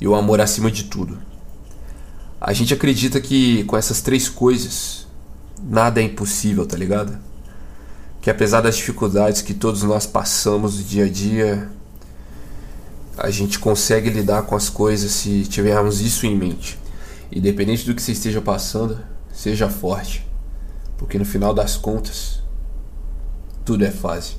e 0.00 0.06
o 0.06 0.14
amor 0.14 0.40
acima 0.40 0.70
de 0.70 0.84
tudo. 0.84 1.18
A 2.40 2.52
gente 2.52 2.74
acredita 2.74 3.20
que 3.20 3.64
com 3.64 3.76
essas 3.76 4.00
três 4.00 4.28
coisas 4.28 5.06
nada 5.62 6.00
é 6.00 6.04
impossível, 6.04 6.66
tá 6.66 6.76
ligado? 6.76 7.18
Que 8.26 8.30
apesar 8.30 8.60
das 8.60 8.76
dificuldades 8.76 9.40
que 9.40 9.54
todos 9.54 9.84
nós 9.84 10.04
passamos 10.04 10.78
no 10.78 10.82
dia 10.82 11.04
a 11.04 11.08
dia, 11.08 11.70
a 13.16 13.30
gente 13.30 13.56
consegue 13.56 14.10
lidar 14.10 14.42
com 14.42 14.56
as 14.56 14.68
coisas 14.68 15.12
se 15.12 15.44
tivermos 15.44 16.00
isso 16.00 16.26
em 16.26 16.36
mente. 16.36 16.76
Independente 17.30 17.86
do 17.86 17.94
que 17.94 18.02
você 18.02 18.10
esteja 18.10 18.40
passando, 18.40 18.98
seja 19.32 19.68
forte, 19.68 20.26
porque 20.98 21.16
no 21.16 21.24
final 21.24 21.54
das 21.54 21.76
contas, 21.76 22.42
tudo 23.64 23.84
é 23.84 23.92
fase. 23.92 24.36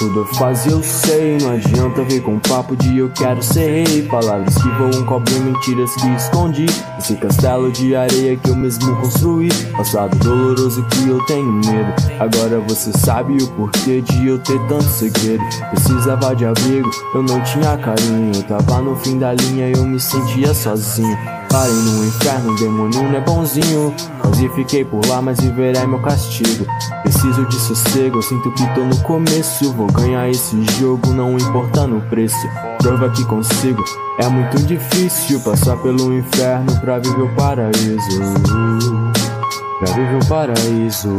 Tudo 0.00 0.24
passa, 0.24 0.24
tudo 0.24 0.24
faz, 0.24 0.66
eu 0.66 0.82
sei. 0.82 1.36
Não 1.42 1.50
adianta 1.50 2.02
vir 2.04 2.22
com 2.22 2.38
papo 2.38 2.74
de 2.74 2.98
eu 2.98 3.10
quero 3.10 3.42
ser 3.42 3.84
rei. 3.84 4.02
Palavras 4.02 4.54
que 4.54 4.68
voam, 4.70 5.04
cobrem 5.04 5.40
mentiras 5.40 5.94
que 5.94 6.08
escondi. 6.14 6.66
Esse 6.98 7.16
castelo 7.16 7.70
de 7.70 7.94
areia 7.94 8.34
que 8.36 8.48
eu 8.48 8.56
mesmo 8.56 8.96
construí. 8.96 9.50
Passado 9.76 10.16
doloroso 10.18 10.82
que 10.84 11.06
eu 11.06 11.22
tenho 11.26 11.52
medo. 11.52 11.92
Agora 12.18 12.60
você 12.60 12.90
sabe 12.96 13.42
o 13.42 13.48
porquê 13.48 14.00
de 14.00 14.26
eu 14.26 14.38
ter 14.38 14.58
tanto 14.68 14.84
segredo. 14.84 15.44
Precisava 15.70 16.34
de 16.34 16.46
abrigo, 16.46 16.90
eu 17.14 17.22
não 17.22 17.40
tinha 17.42 17.76
carinho. 17.76 18.32
Eu 18.34 18.42
tava 18.44 18.80
no 18.80 18.96
fim 18.96 19.18
da 19.18 19.34
linha, 19.34 19.68
eu 19.68 19.84
me 19.84 20.00
sentia 20.00 20.54
sozinho. 20.54 21.39
Parei 21.50 21.74
no 21.74 22.06
inferno, 22.06 22.52
o 22.52 22.56
demônio 22.56 23.02
não 23.02 23.12
é 23.16 23.20
bonzinho. 23.20 23.92
Quase 24.20 24.48
fiquei 24.50 24.84
por 24.84 25.04
lá, 25.06 25.20
mas 25.20 25.40
viver 25.40 25.76
é 25.76 25.84
meu 25.84 26.00
castigo. 26.00 26.64
Preciso 27.02 27.44
de 27.46 27.56
sossego, 27.56 28.18
eu 28.18 28.22
sinto 28.22 28.52
que 28.52 28.74
tô 28.74 28.84
no 28.84 28.96
começo. 29.02 29.72
Vou 29.72 29.88
ganhar 29.88 30.28
esse 30.30 30.62
jogo, 30.78 31.12
não 31.12 31.36
importando 31.36 31.96
o 31.96 32.02
preço. 32.02 32.36
Prova 32.78 33.10
que 33.10 33.24
consigo, 33.24 33.82
é 34.20 34.28
muito 34.28 34.62
difícil 34.62 35.40
passar 35.40 35.76
pelo 35.78 36.16
inferno 36.16 36.80
pra 36.80 37.00
viver 37.00 37.22
o 37.22 37.34
paraíso. 37.34 38.20
Pra 39.80 39.92
viver 39.92 40.22
o 40.22 40.26
paraíso 40.26 41.16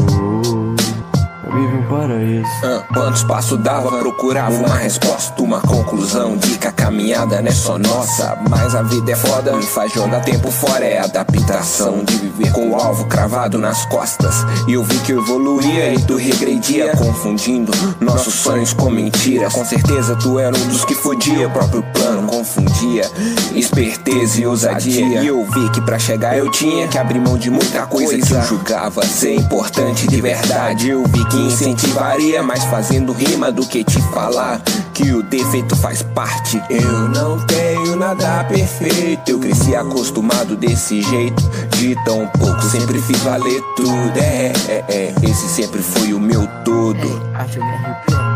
vive 1.54 1.76
um 1.78 1.84
paraíso. 1.84 2.47
Ah, 2.64 2.84
quantos 2.93 3.24
passos 3.24 3.60
dava? 3.60 3.99
Procurava 3.99 4.56
uma 4.56 4.76
resposta, 4.76 5.41
uma 5.41 5.62
conclusão. 5.62 6.38
De 6.38 6.58
que 6.58 6.68
a 6.68 6.72
caminhada 6.72 7.41
não 7.41 7.49
é 7.49 7.54
só 7.54 7.78
nossa, 7.78 8.38
mas 8.49 8.76
a 8.76 8.82
vida 8.82 9.12
é 9.12 9.16
foda. 9.16 9.56
Me 9.56 9.64
faz 9.64 9.93
jogar 9.93 10.22
tempo 10.22 10.49
fora, 10.52 10.86
é 10.86 10.99
adaptação. 10.99 12.04
De 12.04 12.16
viver 12.16 12.52
com 12.52 12.72
o 12.72 12.76
alvo 12.76 13.06
cravado 13.06 13.58
nas 13.58 13.86
costas. 13.86 14.36
E 14.68 14.74
eu 14.74 14.84
vi 14.84 14.97
que 14.99 15.12
eu 15.12 15.20
evoluía 15.20 15.93
e 15.93 16.02
tu 16.02 16.16
regredia, 16.16 16.95
confundindo 16.95 17.72
nossos 17.99 18.34
sonhos 18.34 18.74
com 18.74 18.89
mentira. 18.89 19.49
Com 19.52 19.66
certeza 19.66 20.16
tu 20.16 20.39
era 20.39 20.56
um 20.56 20.68
dos 20.68 20.86
que 20.86 20.95
fodia 20.95 21.47
o 21.47 21.52
próprio 21.52 21.84
plano, 21.93 22.20
confundia 22.42 23.04
esperteza 23.56 24.42
e 24.42 24.48
ousadia. 24.48 25.22
E 25.22 25.28
eu 25.28 25.46
vi 25.46 25.70
que 25.70 25.82
pra 25.82 26.00
chegar 26.00 26.36
eu 26.36 26.50
tinha 26.50 26.88
que 26.88 26.98
abrir 26.98 27.20
mão 27.20 27.38
de 27.38 27.52
muita 27.52 27.86
coisa 27.86 28.18
que 28.18 28.34
eu 28.34 28.42
julgava 28.42 29.06
ser 29.06 29.36
importante 29.36 30.08
de 30.08 30.20
verdade. 30.20 30.89
Eu 30.89 31.04
vi 31.06 31.24
que 31.26 31.38
incentivaria 31.38 32.42
mais 32.42 32.64
fazendo 32.64 33.14
rima 33.14 33.52
do 33.52 33.66
que 33.66 33.84
te 33.84 34.02
falar 34.12 34.60
que 34.92 35.12
o 35.12 35.22
defeito 35.22 35.76
faz 35.76 36.02
parte. 36.02 36.62
Eu 36.68 37.10
não 37.10 37.46
tenho 37.46 37.96
nada 37.96 38.44
perfeito. 38.46 39.30
Eu 39.30 39.39
cresci 39.39 39.76
acostumado 39.76 40.56
desse 40.56 41.02
jeito, 41.04 41.44
de 41.78 41.96
tão 42.04 42.28
pouco. 42.28 42.62
Sempre 42.64 43.00
fiz 43.02 43.20
valer 43.20 43.62
tudo. 43.76 44.18
É, 44.18 44.52
é, 44.68 44.86
é. 44.89 45.14
Esse 45.24 45.48
sempre 45.48 45.82
foi 45.82 46.14
o 46.14 46.20
meu 46.20 46.48
todo. 46.66 47.22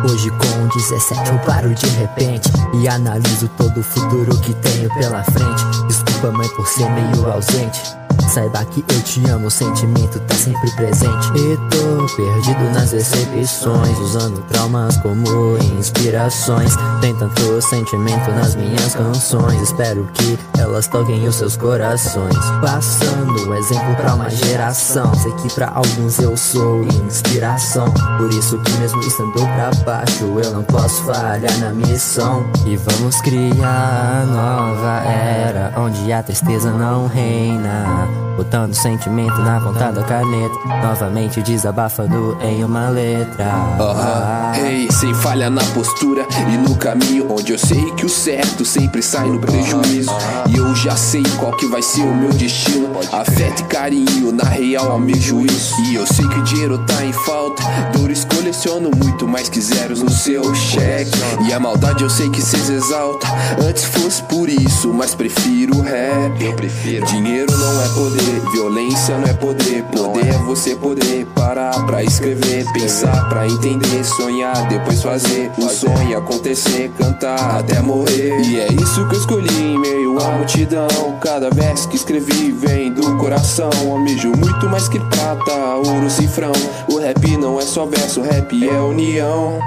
Hoje 0.03 0.29
com 0.31 0.67
17 0.67 1.29
eu 1.29 1.39
paro 1.39 1.73
de 1.73 1.87
repente 1.87 2.49
E 2.81 2.87
analiso 2.87 3.47
todo 3.57 3.79
o 3.79 3.83
futuro 3.83 4.37
que 4.41 4.53
tenho 4.55 4.89
pela 4.95 5.23
frente. 5.23 5.87
Desculpa 5.87 6.31
mãe 6.31 6.47
por 6.49 6.67
ser 6.67 6.89
meio 6.91 7.31
ausente 7.31 8.04
Saiba 8.29 8.65
que 8.65 8.83
eu 8.93 9.01
te 9.01 9.25
amo, 9.29 9.47
o 9.47 9.51
sentimento 9.51 10.19
tá 10.21 10.35
sempre 10.35 10.69
presente. 10.71 11.27
E 11.35 11.57
tô 11.69 12.15
perdido 12.15 12.63
nas 12.73 12.91
decepções, 12.91 13.97
usando 13.99 14.43
traumas 14.47 14.97
como 14.97 15.57
inspirações. 15.77 16.75
Tem 16.99 17.15
tanto 17.15 17.61
sentimento 17.61 18.31
nas 18.31 18.55
minhas 18.55 18.93
canções. 18.93 19.61
Espero 19.61 20.07
que 20.13 20.37
elas 20.59 20.87
toquem 20.87 21.27
os 21.27 21.35
seus 21.35 21.55
corações. 21.55 22.35
Passando 22.61 23.47
um 23.47 23.53
exemplo 23.53 23.95
pra 23.95 24.15
uma 24.15 24.29
geração. 24.29 25.13
Sei 25.15 25.31
que 25.33 25.53
pra 25.53 25.71
alguns 25.73 26.19
eu 26.19 26.35
sou 26.35 26.83
inspiração. 27.05 27.89
Por 28.17 28.29
isso 28.31 28.57
que 28.59 28.71
mesmo 28.73 28.99
estando 29.01 29.33
pra 29.33 29.71
baixo, 29.85 30.25
eu 30.43 30.51
não 30.51 30.63
posso 30.63 31.03
falhar 31.03 31.57
na 31.59 31.71
missão. 31.71 32.45
E 32.65 32.75
vamos 32.75 33.21
criar 33.21 34.25
nova 34.27 35.03
era 35.05 35.73
onde 35.77 36.11
a 36.11 36.21
tristeza 36.21 36.71
não 36.71 37.07
reina. 37.07 38.14
Botando 38.35 38.73
sentimento 38.73 39.37
na 39.41 39.61
ponta 39.61 39.91
da 39.91 40.03
caneta. 40.03 40.55
Novamente 40.83 41.41
desabafando 41.41 42.37
em 42.41 42.63
uma 42.63 42.89
letra. 42.89 43.45
Aham, 43.79 44.53
hey, 44.57 44.91
sem 44.91 45.13
falha 45.13 45.49
na 45.49 45.63
postura 45.73 46.25
e 46.51 46.57
no 46.57 46.75
caminho 46.75 47.27
Onde 47.29 47.53
eu 47.53 47.57
sei 47.57 47.91
que 47.91 48.05
o 48.05 48.09
certo 48.09 48.65
sempre 48.65 49.01
sai 49.01 49.27
no 49.27 49.39
prejuízo. 49.39 50.11
E 50.49 50.57
eu 50.57 50.75
já 50.75 50.95
sei 50.95 51.23
qual 51.37 51.51
que 51.53 51.65
vai 51.67 51.81
ser 51.81 52.01
o 52.01 52.15
meu 52.15 52.31
destino. 52.31 52.89
Afeto 53.11 53.61
e 53.61 53.65
carinho, 53.65 54.31
na 54.31 54.43
real 54.43 54.91
almejo 54.91 55.45
isso 55.45 55.75
E 55.83 55.95
eu 55.95 56.05
sei 56.05 56.27
que 56.27 56.39
o 56.39 56.43
dinheiro 56.43 56.77
tá 56.79 57.03
em 57.03 57.13
falta. 57.13 57.63
Dores 57.97 58.25
coleciono 58.25 58.91
muito 58.95 59.27
mais 59.27 59.49
que 59.49 59.61
zeros 59.61 60.01
no 60.01 60.09
seu 60.09 60.53
cheque. 60.55 61.11
E 61.47 61.53
a 61.53 61.59
maldade 61.59 62.03
eu 62.03 62.09
sei 62.09 62.29
que 62.29 62.41
cês 62.41 62.69
exalta. 62.69 63.27
Antes 63.67 63.85
fosse 63.85 64.21
por 64.23 64.49
isso, 64.49 64.93
mas 64.93 65.15
prefiro 65.15 65.81
rap. 65.81 66.43
Eu 66.43 66.53
prefiro. 66.53 67.05
Dinheiro 67.05 67.51
não 67.57 67.81
é 67.81 67.87
poder 68.05 68.35
Violência 68.51 69.17
não 69.17 69.27
é 69.27 69.33
poder, 69.33 69.83
poder 69.85 70.27
é 70.27 70.37
você 70.39 70.75
poder 70.75 71.25
parar 71.35 71.85
pra 71.85 72.03
escrever, 72.03 72.65
pensar 72.71 73.27
pra 73.27 73.47
entender, 73.47 74.03
sonhar, 74.03 74.67
depois 74.67 75.01
fazer 75.01 75.51
o 75.57 75.67
sonho 75.67 76.17
acontecer, 76.17 76.91
cantar 76.97 77.59
até 77.59 77.81
morrer. 77.81 78.39
E 78.41 78.59
é 78.59 78.67
isso 78.71 79.07
que 79.07 79.15
eu 79.15 79.19
escolhi 79.19 79.61
em 79.61 79.79
meio 79.79 80.19
à 80.19 80.37
multidão. 80.37 80.87
Cada 81.21 81.49
verso 81.49 81.89
que 81.89 81.95
escrevi 81.95 82.51
vem 82.51 82.93
do 82.93 83.17
coração. 83.17 83.69
Almejo 83.89 84.31
muito 84.37 84.69
mais 84.69 84.87
que 84.87 84.99
prata, 84.99 85.53
ouro, 85.75 86.09
cifrão. 86.09 86.53
O 86.89 86.99
rap 86.99 87.37
não 87.37 87.59
é 87.59 87.63
só 87.63 87.85
verso, 87.85 88.21
rap 88.21 88.67
é 88.67 88.79
união. 88.79 89.59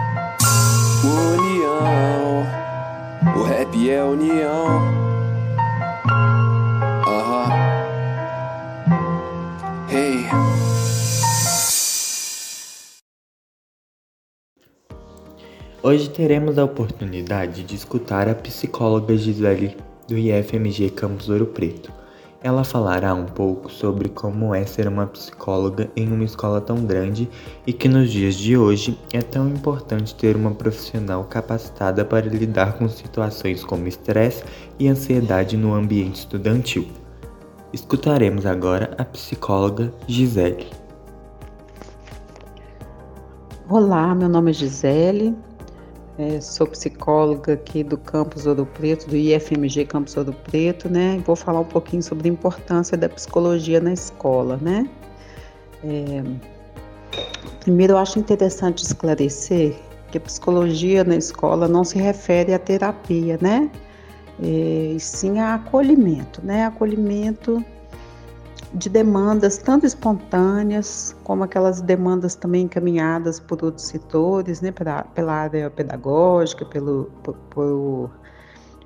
União. 1.04 2.46
O 3.36 3.42
rap 3.42 3.90
é 3.90 4.02
união. 4.02 5.17
Hoje 15.80 16.10
teremos 16.10 16.58
a 16.58 16.64
oportunidade 16.64 17.62
de 17.62 17.76
escutar 17.76 18.28
a 18.28 18.34
psicóloga 18.34 19.16
Gisele 19.16 19.76
do 20.08 20.18
IFMG 20.18 20.90
Campus 20.90 21.28
Ouro 21.28 21.46
Preto. 21.46 21.92
Ela 22.42 22.64
falará 22.64 23.14
um 23.14 23.26
pouco 23.26 23.70
sobre 23.70 24.08
como 24.08 24.52
é 24.52 24.66
ser 24.66 24.88
uma 24.88 25.06
psicóloga 25.06 25.88
em 25.94 26.12
uma 26.12 26.24
escola 26.24 26.60
tão 26.60 26.84
grande 26.84 27.30
e 27.64 27.72
que 27.72 27.88
nos 27.88 28.10
dias 28.10 28.34
de 28.34 28.56
hoje 28.56 28.98
é 29.12 29.22
tão 29.22 29.48
importante 29.48 30.16
ter 30.16 30.34
uma 30.34 30.50
profissional 30.50 31.22
capacitada 31.22 32.04
para 32.04 32.26
lidar 32.26 32.72
com 32.72 32.88
situações 32.88 33.62
como 33.62 33.86
estresse 33.86 34.42
e 34.80 34.88
ansiedade 34.88 35.56
no 35.56 35.74
ambiente 35.74 36.16
estudantil. 36.16 36.88
Escutaremos 37.72 38.46
agora 38.46 38.96
a 38.98 39.04
psicóloga 39.04 39.94
Gisele. 40.08 40.66
Olá, 43.68 44.12
meu 44.12 44.28
nome 44.28 44.50
é 44.50 44.54
Gisele, 44.54 45.36
é, 46.18 46.40
sou 46.40 46.66
psicóloga 46.66 47.52
aqui 47.52 47.84
do 47.84 47.96
Campus 47.96 48.44
Ouro 48.44 48.66
Preto, 48.66 49.08
do 49.08 49.16
IFMG 49.16 49.86
Campus 49.86 50.16
Ouro 50.16 50.32
Preto, 50.32 50.88
né? 50.88 51.22
Vou 51.24 51.36
falar 51.36 51.60
um 51.60 51.64
pouquinho 51.64 52.02
sobre 52.02 52.28
a 52.28 52.32
importância 52.32 52.96
da 52.96 53.08
psicologia 53.08 53.80
na 53.80 53.92
escola, 53.92 54.58
né? 54.60 54.88
É, 55.84 56.24
primeiro, 57.60 57.92
eu 57.92 57.98
acho 57.98 58.18
interessante 58.18 58.82
esclarecer 58.82 59.76
que 60.10 60.18
a 60.18 60.20
psicologia 60.20 61.04
na 61.04 61.16
escola 61.16 61.68
não 61.68 61.84
se 61.84 61.96
refere 61.98 62.52
à 62.52 62.58
terapia, 62.58 63.38
né? 63.40 63.70
É, 64.42 64.94
e 64.96 65.00
sim 65.00 65.38
a 65.38 65.54
acolhimento, 65.54 66.44
né? 66.44 66.66
Acolhimento 66.66 67.64
de 68.74 68.88
demandas 68.88 69.58
tanto 69.58 69.86
espontâneas 69.86 71.16
como 71.24 71.44
aquelas 71.44 71.80
demandas 71.80 72.34
também 72.34 72.62
encaminhadas 72.64 73.40
por 73.40 73.64
outros 73.64 73.86
setores, 73.86 74.60
né, 74.60 74.70
pela, 74.70 75.02
pela 75.02 75.32
área 75.32 75.70
pedagógica, 75.70 76.64
pelo, 76.64 77.10
por, 77.22 77.34
por, 77.50 78.10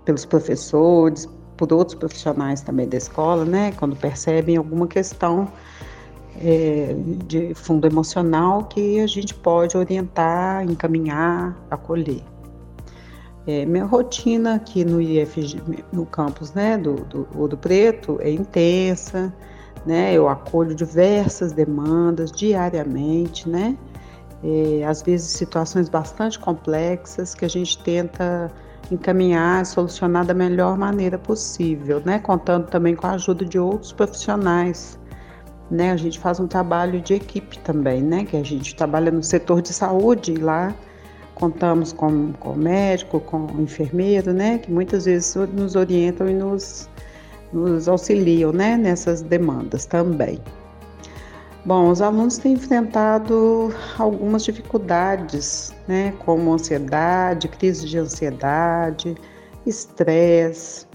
pelos 0.05 0.25
professores, 0.25 1.29
por 1.57 1.73
outros 1.73 1.97
profissionais 1.97 2.61
também 2.61 2.89
da 2.89 2.97
escola, 2.97 3.45
né, 3.45 3.73
quando 3.73 3.97
percebem 3.97 4.57
alguma 4.57 4.87
questão 4.87 5.49
é, 6.41 6.95
de 7.27 7.55
fundo 7.55 7.87
emocional 7.87 8.65
que 8.65 9.01
a 9.01 9.07
gente 9.07 9.35
pode 9.35 9.77
orientar, 9.77 10.65
encaminhar, 10.65 11.57
acolher. 11.71 12.23
É, 13.47 13.67
minha 13.67 13.85
rotina 13.85 14.55
aqui 14.55 14.85
no 14.85 15.01
IFG, 15.01 15.61
no 15.93 16.07
campus 16.07 16.53
né, 16.53 16.79
do, 16.79 16.95
do 17.05 17.29
Ouro 17.37 17.57
Preto 17.57 18.19
é 18.21 18.31
intensa, 18.31 19.35
né? 19.87 20.15
Eu 20.15 20.29
acolho 20.29 20.75
diversas 20.75 21.53
demandas 21.53 22.31
diariamente, 22.31 23.49
né? 23.49 23.77
É, 24.45 24.85
às 24.85 25.03
vezes 25.03 25.29
situações 25.29 25.89
bastante 25.89 26.39
complexas 26.39 27.35
que 27.35 27.45
a 27.45 27.49
gente 27.49 27.81
tenta 27.83 28.51
encaminhar, 28.91 29.65
solucionar 29.65 30.25
da 30.25 30.35
melhor 30.35 30.77
maneira 30.77 31.19
possível, 31.19 32.03
né? 32.05 32.19
Contando 32.19 32.67
também 32.67 32.95
com 32.95 33.07
a 33.07 33.13
ajuda 33.13 33.45
de 33.45 33.59
outros 33.59 33.93
profissionais, 33.93 34.99
né? 35.71 35.93
A 35.93 35.97
gente 35.97 36.19
faz 36.19 36.41
um 36.41 36.47
trabalho 36.47 37.01
de 37.01 37.15
equipe 37.15 37.59
também, 37.61 38.03
né? 38.03 38.25
Que 38.25 38.37
a 38.37 38.43
gente 38.43 38.75
trabalha 38.75 39.11
no 39.11 39.23
setor 39.23 39.63
de 39.63 39.73
saúde 39.73 40.33
e 40.33 40.37
lá 40.37 40.75
contamos 41.35 41.93
com, 41.93 42.33
com 42.35 42.55
médico, 42.55 43.21
com 43.21 43.47
enfermeiro, 43.59 44.33
né? 44.33 44.59
Que 44.59 44.71
muitas 44.71 45.05
vezes 45.07 45.35
nos 45.53 45.77
orientam 45.77 46.29
e 46.29 46.35
nos 46.35 46.89
nos 47.53 47.89
auxiliam 47.89 48.53
né, 48.53 48.77
nessas 48.77 49.23
demandas 49.23 49.87
também. 49.87 50.39
Bom, 51.65 51.91
os 51.91 52.03
alunos 52.03 52.39
têm 52.39 52.55
enfrentado 52.55 53.73
algumas 53.97 54.43
dificuldades, 54.45 55.73
né, 55.87 56.13
como 56.19 56.53
ansiedade, 56.53 57.47
crise 57.47 57.87
de 57.87 57.99
ansiedade, 57.99 59.15
estresse, 59.65 60.87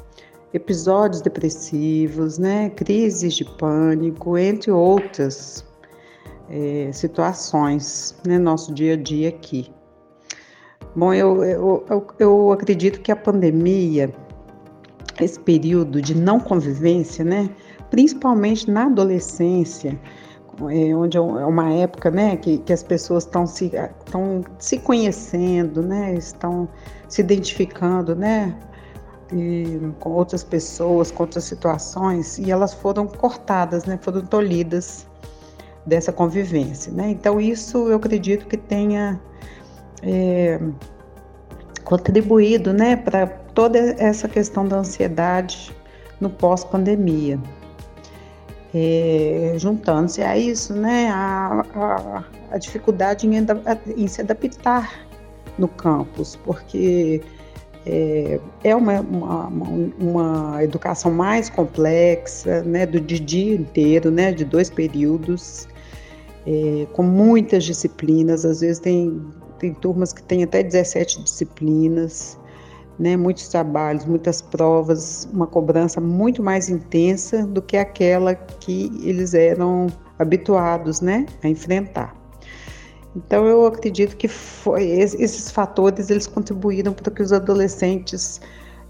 episódios 0.53 1.21
depressivos, 1.21 2.37
né, 2.37 2.69
crises 2.71 3.33
de 3.35 3.45
pânico, 3.45 4.37
entre 4.37 4.69
outras 4.69 5.65
é, 6.49 6.89
situações, 6.91 8.13
né, 8.25 8.37
nosso 8.37 8.73
dia 8.73 8.93
a 8.93 8.97
dia 8.97 9.29
aqui. 9.29 9.71
Bom, 10.93 11.13
eu, 11.13 11.43
eu, 11.45 11.85
eu 12.19 12.51
acredito 12.51 12.99
que 12.99 13.11
a 13.11 13.15
pandemia 13.15 14.13
esse 15.19 15.39
período 15.39 16.01
de 16.01 16.15
não 16.15 16.39
convivência, 16.39 17.23
né, 17.23 17.49
principalmente 17.89 18.69
na 18.69 18.85
adolescência, 18.85 19.99
é, 20.69 20.95
onde 20.95 21.17
é, 21.17 21.19
é 21.19 21.23
uma 21.23 21.71
época 21.71 22.09
né, 22.09 22.35
que, 22.37 22.57
que 22.59 22.73
as 22.73 22.83
pessoas 22.83 23.23
estão 23.23 23.45
se, 23.45 23.71
se 24.57 24.79
conhecendo, 24.79 25.81
né, 25.81 26.15
estão 26.15 26.67
se 27.07 27.21
identificando 27.21 28.15
né, 28.15 28.55
e, 29.31 29.79
com 29.99 30.11
outras 30.11 30.43
pessoas, 30.43 31.11
com 31.11 31.23
outras 31.23 31.43
situações, 31.43 32.37
e 32.39 32.51
elas 32.51 32.73
foram 32.73 33.07
cortadas, 33.07 33.85
né, 33.85 33.99
foram 34.01 34.21
tolhidas 34.21 35.07
dessa 35.85 36.11
convivência. 36.11 36.91
Né? 36.91 37.09
Então, 37.11 37.39
isso 37.39 37.89
eu 37.89 37.95
acredito 37.95 38.47
que 38.47 38.57
tenha 38.57 39.19
é, 40.01 40.59
contribuído 41.83 42.73
né, 42.73 42.95
para 42.95 43.27
toda 43.57 43.79
essa 43.97 44.27
questão 44.27 44.67
da 44.67 44.77
ansiedade 44.77 45.75
no 46.21 46.29
pós-pandemia. 46.29 47.39
É, 48.71 49.55
Juntando-se 49.57 50.21
a 50.21 50.37
isso, 50.37 50.75
né, 50.75 51.09
a, 51.09 51.65
a, 51.73 52.23
a 52.51 52.57
dificuldade 52.59 53.25
em, 53.25 53.33
em, 53.97 54.07
se 54.07 54.21
adaptar 54.21 55.07
no 55.57 55.67
campus, 55.67 56.35
porque 56.45 57.19
é, 57.83 58.39
é 58.63 58.75
uma, 58.75 58.99
uma, 58.99 59.47
uma, 59.99 60.63
educação 60.63 61.11
mais 61.11 61.49
complexa, 61.49 62.61
né, 62.61 62.85
do 62.85 63.01
dia 63.01 63.55
inteiro, 63.55 64.11
né, 64.11 64.31
de 64.31 64.45
dois 64.45 64.69
períodos, 64.69 65.67
é, 66.45 66.85
com 66.93 67.01
muitas 67.01 67.63
disciplinas, 67.63 68.45
às 68.45 68.61
vezes 68.61 68.77
tem, 68.77 69.19
tem 69.57 69.73
turmas 69.73 70.13
que 70.13 70.21
têm 70.21 70.43
até 70.43 70.61
17 70.61 71.23
disciplinas, 71.23 72.37
né, 72.99 73.15
muitos 73.15 73.47
trabalhos, 73.47 74.05
muitas 74.05 74.41
provas, 74.41 75.27
uma 75.31 75.45
cobrança 75.45 76.01
muito 76.01 76.41
mais 76.41 76.69
intensa 76.69 77.45
do 77.45 77.61
que 77.61 77.77
aquela 77.77 78.33
que 78.33 78.91
eles 79.03 79.33
eram 79.33 79.87
habituados 80.17 81.01
né, 81.01 81.25
a 81.43 81.47
enfrentar. 81.47 82.15
Então 83.15 83.45
eu 83.45 83.65
acredito 83.65 84.15
que 84.15 84.27
foi, 84.27 84.83
esses 84.83 85.49
fatores 85.49 86.09
eles 86.09 86.27
contribuíram 86.27 86.93
para 86.93 87.11
que 87.11 87.21
os 87.21 87.33
adolescentes 87.33 88.39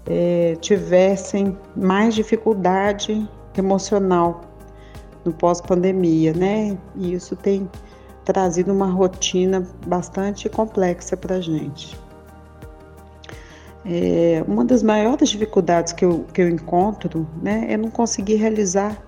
é, 0.06 0.56
tivessem 0.60 1.56
mais 1.76 2.14
dificuldade 2.14 3.28
emocional 3.56 4.42
no 5.24 5.32
pós-pandemia, 5.32 6.32
né? 6.32 6.76
E 6.96 7.14
isso 7.14 7.36
tem 7.36 7.68
trazido 8.24 8.72
uma 8.72 8.86
rotina 8.86 9.66
bastante 9.86 10.48
complexa 10.48 11.16
para 11.16 11.36
a 11.36 11.40
gente. 11.40 11.98
É, 13.90 14.44
uma 14.46 14.66
das 14.66 14.82
maiores 14.82 15.30
dificuldades 15.30 15.94
que 15.94 16.04
eu, 16.04 16.26
que 16.34 16.42
eu 16.42 16.48
encontro 16.48 17.26
né, 17.42 17.66
é 17.70 17.76
não 17.76 17.90
conseguir 17.90 18.34
realizar 18.34 19.02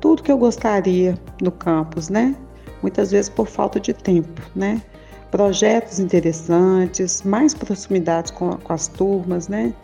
tudo 0.00 0.22
que 0.22 0.32
eu 0.32 0.38
gostaria 0.38 1.18
no 1.42 1.52
campus, 1.52 2.08
né? 2.08 2.34
Muitas 2.80 3.10
vezes 3.10 3.28
por 3.28 3.46
falta 3.46 3.78
de 3.78 3.92
tempo, 3.92 4.40
né? 4.54 4.80
Projetos 5.30 5.98
interessantes, 5.98 7.22
mais 7.24 7.52
proximidade 7.52 8.32
com, 8.32 8.56
com 8.56 8.72
as 8.72 8.88
turmas, 8.88 9.48
né? 9.48 9.74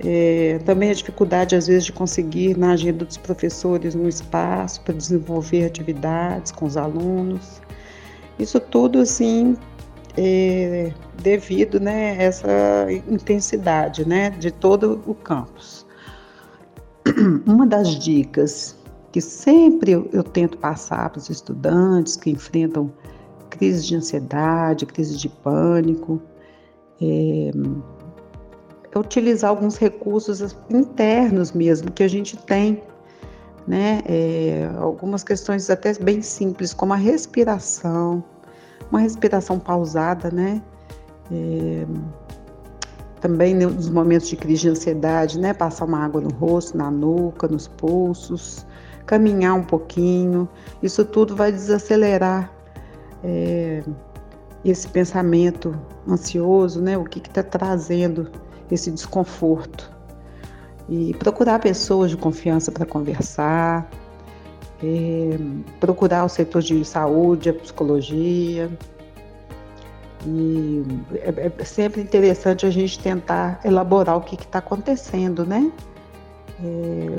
É, 0.00 0.58
também 0.64 0.90
a 0.90 0.94
dificuldade, 0.94 1.54
às 1.54 1.66
vezes, 1.66 1.84
de 1.84 1.92
conseguir 1.92 2.56
na 2.56 2.72
agenda 2.72 3.04
dos 3.04 3.16
professores 3.16 3.94
um 3.94 4.08
espaço 4.08 4.80
para 4.80 4.94
desenvolver 4.94 5.66
atividades 5.66 6.50
com 6.52 6.64
os 6.64 6.76
alunos. 6.76 7.60
Isso 8.38 8.58
tudo, 8.58 8.98
assim, 8.98 9.56
é, 10.16 10.92
devido 11.22 11.80
né, 11.80 12.16
essa 12.22 12.86
intensidade 13.08 14.06
né, 14.06 14.30
de 14.30 14.50
todo 14.50 15.02
o 15.06 15.14
campus. 15.14 15.86
Uma 17.46 17.66
das 17.66 17.90
dicas 17.90 18.76
que 19.12 19.20
sempre 19.20 19.92
eu, 19.92 20.08
eu 20.12 20.24
tento 20.24 20.58
passar 20.58 21.10
para 21.10 21.18
os 21.18 21.30
estudantes 21.30 22.16
que 22.16 22.30
enfrentam 22.30 22.92
crise 23.50 23.86
de 23.86 23.94
ansiedade, 23.94 24.86
crise 24.86 25.16
de 25.16 25.28
pânico, 25.28 26.20
é, 27.00 27.50
é 28.92 28.98
utilizar 28.98 29.50
alguns 29.50 29.76
recursos 29.76 30.56
internos 30.70 31.52
mesmo 31.52 31.90
que 31.92 32.02
a 32.02 32.08
gente 32.08 32.36
tem, 32.36 32.82
né? 33.66 34.02
É, 34.06 34.70
algumas 34.78 35.22
questões 35.22 35.70
até 35.70 35.94
bem 35.94 36.20
simples, 36.20 36.74
como 36.74 36.92
a 36.92 36.96
respiração, 36.96 38.22
uma 38.90 39.00
respiração 39.00 39.58
pausada, 39.58 40.30
né? 40.30 40.62
É, 41.30 41.86
também 43.20 43.54
nos 43.54 43.88
momentos 43.88 44.28
de 44.28 44.36
crise 44.36 44.62
de 44.62 44.68
ansiedade, 44.68 45.38
né? 45.38 45.54
Passar 45.54 45.86
uma 45.86 46.04
água 46.04 46.20
no 46.20 46.30
rosto, 46.30 46.76
na 46.76 46.90
nuca, 46.90 47.48
nos 47.48 47.66
pulsos, 47.66 48.66
caminhar 49.06 49.54
um 49.54 49.64
pouquinho. 49.64 50.48
Isso 50.82 51.04
tudo 51.04 51.34
vai 51.34 51.50
desacelerar 51.50 52.52
é, 53.22 53.82
esse 54.64 54.86
pensamento 54.88 55.74
ansioso, 56.08 56.82
né? 56.82 56.98
O 56.98 57.04
que 57.04 57.18
está 57.18 57.42
trazendo 57.42 58.30
esse 58.70 58.90
desconforto. 58.90 59.90
E 60.88 61.14
procurar 61.14 61.60
pessoas 61.60 62.10
de 62.10 62.16
confiança 62.16 62.70
para 62.70 62.84
conversar, 62.84 63.88
é, 64.84 65.38
procurar 65.80 66.24
o 66.24 66.28
setor 66.28 66.60
de 66.60 66.84
saúde, 66.84 67.48
a 67.48 67.54
psicologia. 67.54 68.70
E 70.26 70.82
é, 71.14 71.52
é 71.58 71.64
sempre 71.64 72.00
interessante 72.02 72.66
a 72.66 72.70
gente 72.70 72.98
tentar 72.98 73.60
elaborar 73.64 74.16
o 74.16 74.20
que 74.20 74.34
está 74.34 74.58
acontecendo, 74.58 75.44
né? 75.46 75.72
É, 76.62 77.16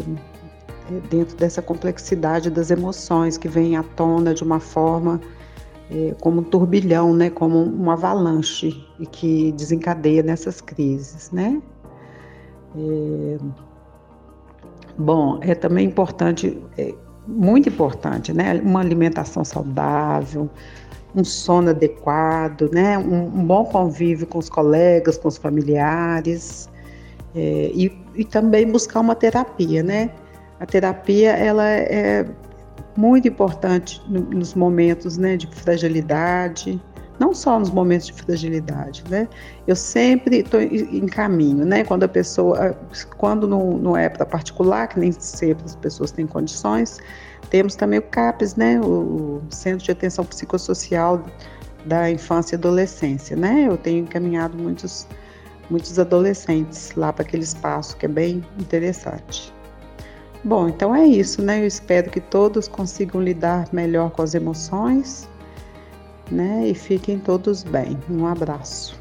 dentro 1.09 1.35
dessa 1.35 1.61
complexidade 1.61 2.49
das 2.49 2.69
emoções 2.69 3.37
que 3.37 3.47
vem 3.47 3.75
à 3.75 3.81
tona 3.81 4.33
de 4.33 4.43
uma 4.43 4.59
forma 4.59 5.19
como 6.19 6.41
um 6.41 6.43
turbilhão, 6.43 7.13
né? 7.13 7.29
Como 7.29 7.63
uma 7.63 7.93
avalanche 7.93 8.85
e 8.99 9.05
que 9.05 9.51
desencadeia 9.51 10.23
nessas 10.23 10.61
crises, 10.61 11.31
né? 11.31 11.61
Bom, 14.97 15.39
é 15.41 15.53
também 15.53 15.85
importante 15.87 16.59
muito 17.27 17.69
importante, 17.69 18.33
né? 18.33 18.59
Uma 18.63 18.81
alimentação 18.81 19.43
saudável, 19.43 20.49
um 21.15 21.23
sono 21.23 21.69
adequado, 21.69 22.69
né? 22.71 22.97
Um, 22.97 23.25
um 23.25 23.45
bom 23.45 23.65
convívio 23.65 24.27
com 24.27 24.37
os 24.37 24.49
colegas, 24.49 25.17
com 25.17 25.27
os 25.27 25.37
familiares 25.37 26.69
é, 27.35 27.71
e, 27.73 27.91
e, 28.15 28.23
também 28.23 28.69
buscar 28.69 28.99
uma 28.99 29.15
terapia, 29.15 29.83
né? 29.83 30.09
A 30.59 30.65
terapia 30.65 31.31
ela 31.31 31.67
é 31.69 32.25
muito 32.95 33.27
importante 33.27 34.01
no, 34.07 34.21
nos 34.21 34.53
momentos, 34.53 35.17
né, 35.17 35.35
de 35.35 35.47
fragilidade, 35.47 36.81
não 37.25 37.33
só 37.33 37.57
nos 37.57 37.71
momentos 37.71 38.07
de 38.07 38.13
fragilidade, 38.13 39.03
né? 39.09 39.27
Eu 39.65 39.75
sempre 39.75 40.37
estou 40.37 40.61
em 40.61 41.07
caminho, 41.07 41.65
né? 41.65 41.83
Quando 41.83 42.03
a 42.03 42.07
pessoa, 42.07 42.77
quando 43.17 43.47
não, 43.47 43.77
não 43.77 43.97
é 43.97 44.07
para 44.07 44.25
particular, 44.25 44.87
que 44.87 44.99
nem 44.99 45.11
sempre 45.11 45.65
as 45.65 45.75
pessoas 45.75 46.11
têm 46.11 46.27
condições, 46.27 46.99
temos 47.49 47.75
também 47.75 47.97
o 47.97 48.03
CAPES, 48.03 48.55
né? 48.55 48.79
O 48.79 49.41
Centro 49.49 49.85
de 49.85 49.91
Atenção 49.91 50.23
Psicossocial 50.23 51.23
da 51.85 52.11
Infância 52.11 52.55
e 52.55 52.57
Adolescência, 52.57 53.35
né? 53.35 53.65
Eu 53.67 53.77
tenho 53.77 54.03
encaminhado 54.03 54.55
muitos, 54.55 55.07
muitos 55.67 55.97
adolescentes 55.97 56.93
lá 56.95 57.11
para 57.11 57.23
aquele 57.23 57.43
espaço 57.43 57.97
que 57.97 58.05
é 58.05 58.09
bem 58.09 58.43
interessante. 58.59 59.51
Bom, 60.43 60.69
então 60.69 60.95
é 60.95 61.03
isso, 61.03 61.41
né? 61.41 61.59
Eu 61.59 61.65
espero 61.65 62.11
que 62.11 62.21
todos 62.21 62.67
consigam 62.67 63.19
lidar 63.19 63.67
melhor 63.73 64.11
com 64.11 64.21
as 64.21 64.35
emoções 64.35 65.27
né? 66.31 66.67
E 66.67 66.73
fiquem 66.73 67.19
todos 67.19 67.63
bem. 67.63 67.97
Um 68.09 68.25
abraço. 68.25 68.99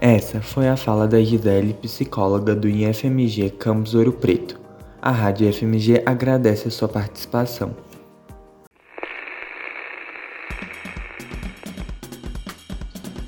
Essa 0.00 0.40
foi 0.40 0.68
a 0.68 0.76
fala 0.76 1.06
da 1.06 1.22
Gisele, 1.22 1.74
psicóloga 1.74 2.56
do 2.56 2.68
IFMG 2.68 3.50
Campus 3.50 3.94
Ouro 3.94 4.12
Preto. 4.12 4.60
A 5.00 5.10
Rádio 5.10 5.48
IFMG 5.48 6.02
agradece 6.04 6.68
a 6.68 6.70
sua 6.70 6.88
participação. 6.88 7.74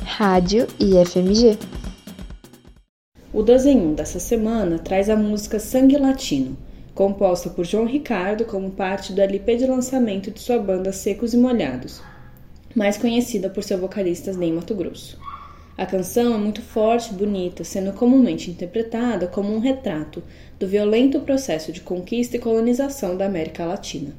Rádio 0.05 0.67
IFMG. 0.79 1.59
O 3.33 3.43
desenho 3.43 3.95
dessa 3.95 4.21
semana 4.21 4.79
traz 4.79 5.11
a 5.11 5.17
música 5.17 5.59
Sangue 5.59 5.97
Latino, 5.97 6.57
composta 6.95 7.51
por 7.51 7.65
João 7.65 7.87
Ricardo 7.87 8.45
como 8.45 8.71
parte 8.71 9.13
do 9.13 9.21
LP 9.21 9.57
de 9.57 9.67
lançamento 9.67 10.31
de 10.31 10.41
sua 10.41 10.59
banda 10.59 10.93
Secos 10.93 11.35
e 11.35 11.37
Molhados, 11.37 12.01
mais 12.75 12.97
conhecida 12.97 13.51
por 13.51 13.65
seu 13.65 13.79
vocalista 13.79 14.33
Ney 14.33 14.53
Mato 14.53 14.75
Grosso. 14.75 15.19
A 15.77 15.85
canção 15.85 16.35
é 16.35 16.39
muito 16.39 16.63
forte 16.63 17.13
e 17.13 17.17
bonita, 17.17 17.65
sendo 17.65 17.93
comumente 17.93 18.49
interpretada 18.49 19.27
como 19.27 19.53
um 19.53 19.59
retrato 19.59 20.23
do 20.59 20.69
violento 20.69 21.19
processo 21.21 21.73
de 21.73 21.81
conquista 21.81 22.37
e 22.37 22.41
colonização 22.41 23.17
da 23.17 23.27
América 23.27 23.65
Latina. 23.65 24.15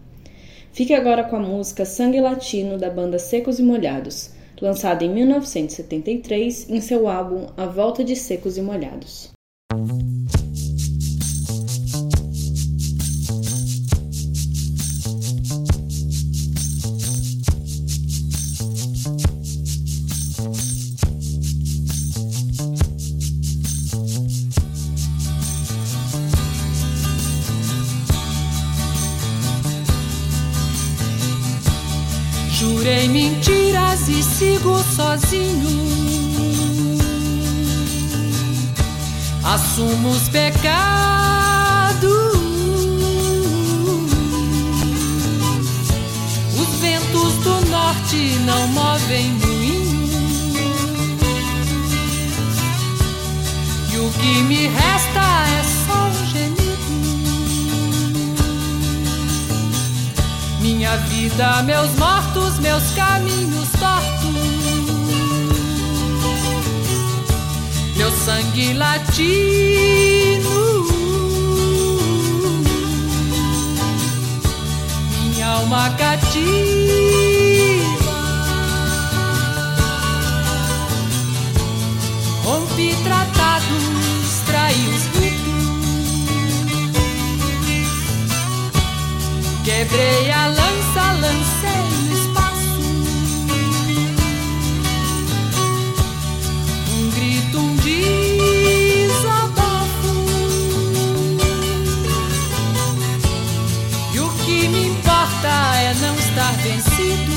Fique 0.73 0.93
agora 0.93 1.23
com 1.23 1.38
a 1.38 1.39
música 1.39 1.86
Sangue 1.86 2.19
Latino 2.19 2.78
da 2.78 2.89
banda 2.89 3.17
Secos 3.17 3.57
e 3.57 3.63
Molhados, 3.63 4.32
lançada 4.61 5.05
em 5.05 5.13
1973 5.13 6.69
em 6.69 6.82
seu 6.82 7.07
álbum 7.07 7.47
A 7.55 7.65
Volta 7.65 8.03
de 8.03 8.17
Secos 8.17 8.57
e 8.57 8.61
Molhados. 8.61 9.32
Sigo 34.66 34.84
sozinho. 34.95 35.86
Assumo 39.43 40.09
os 40.09 40.28
pecados. 40.30 42.01
Os 46.57 46.80
ventos 46.80 47.34
do 47.43 47.66
norte 47.70 48.39
não 48.45 48.68
movem 48.70 49.34
moinho. 49.34 50.09
E 53.93 53.97
o 53.97 54.09
que 54.20 54.43
me 54.43 54.68
resta 54.68 55.45
é 55.47 55.63
só 55.86 56.07
um 56.07 56.26
gemido. 56.26 56.66
Minha 60.59 60.97
vida, 60.97 61.61
meus 61.63 61.91
mortos, 61.97 62.57
meus 62.59 62.84
caminhos 62.95 63.70
tortos. 63.80 64.55
Sangue 68.26 68.73
latino. 68.73 70.49
Minha 75.11 75.47
alma 75.47 75.91
cativa. 75.91 76.26
Rompi 82.43 82.95
tratados, 83.03 83.84
traí 84.47 84.88
os 84.95 85.05
Quebrei 89.63 90.32
a 90.32 90.47
lança, 90.47 91.13
lancei 91.21 91.55
esquecido. 106.95 107.33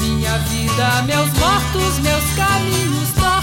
Minha 0.00 0.38
vida, 0.38 1.02
meus 1.02 1.32
mortos, 1.38 1.98
meus 2.00 2.24
caminhos 2.34 3.08
tortos. 3.14 3.42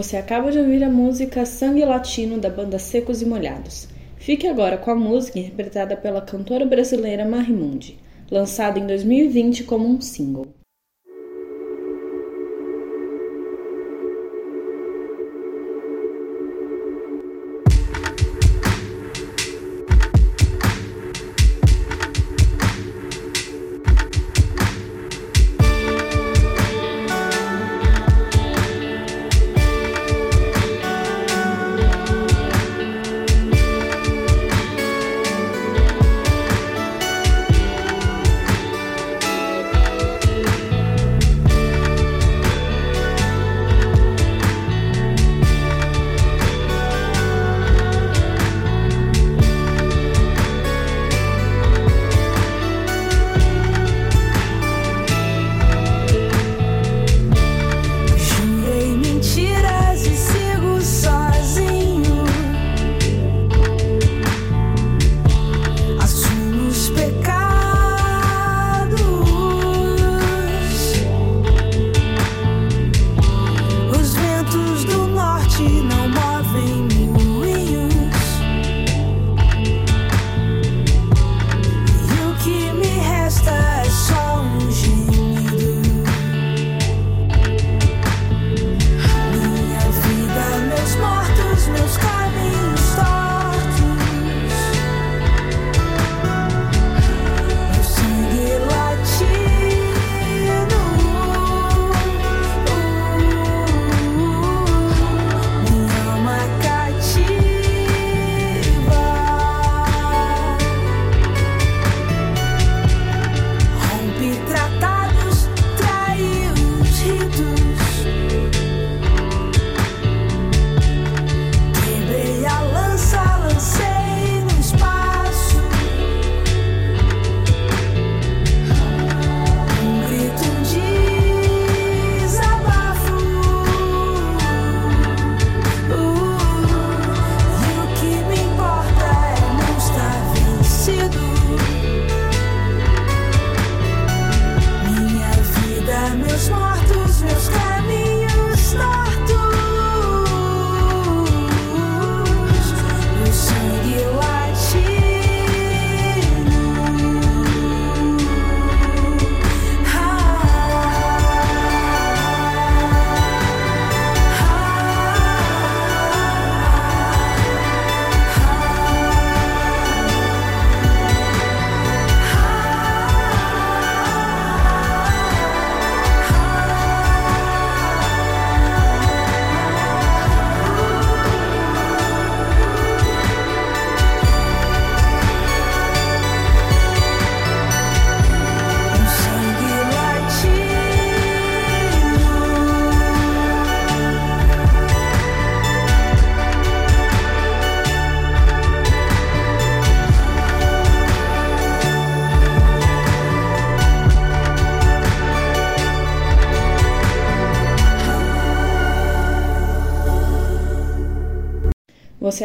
Você 0.01 0.17
acaba 0.17 0.51
de 0.51 0.59
ouvir 0.59 0.83
a 0.83 0.89
música 0.89 1.45
Sangue 1.45 1.85
Latino 1.85 2.39
da 2.39 2.49
banda 2.49 2.79
Secos 2.79 3.21
e 3.21 3.27
Molhados. 3.27 3.87
Fique 4.17 4.47
agora 4.47 4.79
com 4.79 4.91
a 4.91 4.95
música 4.95 5.39
interpretada 5.39 5.95
pela 5.95 6.23
cantora 6.23 6.65
brasileira 6.65 7.29
Marimundi, 7.29 7.99
lançada 8.31 8.79
em 8.79 8.87
2020 8.87 9.65
como 9.65 9.87
um 9.87 10.01
single. 10.01 10.47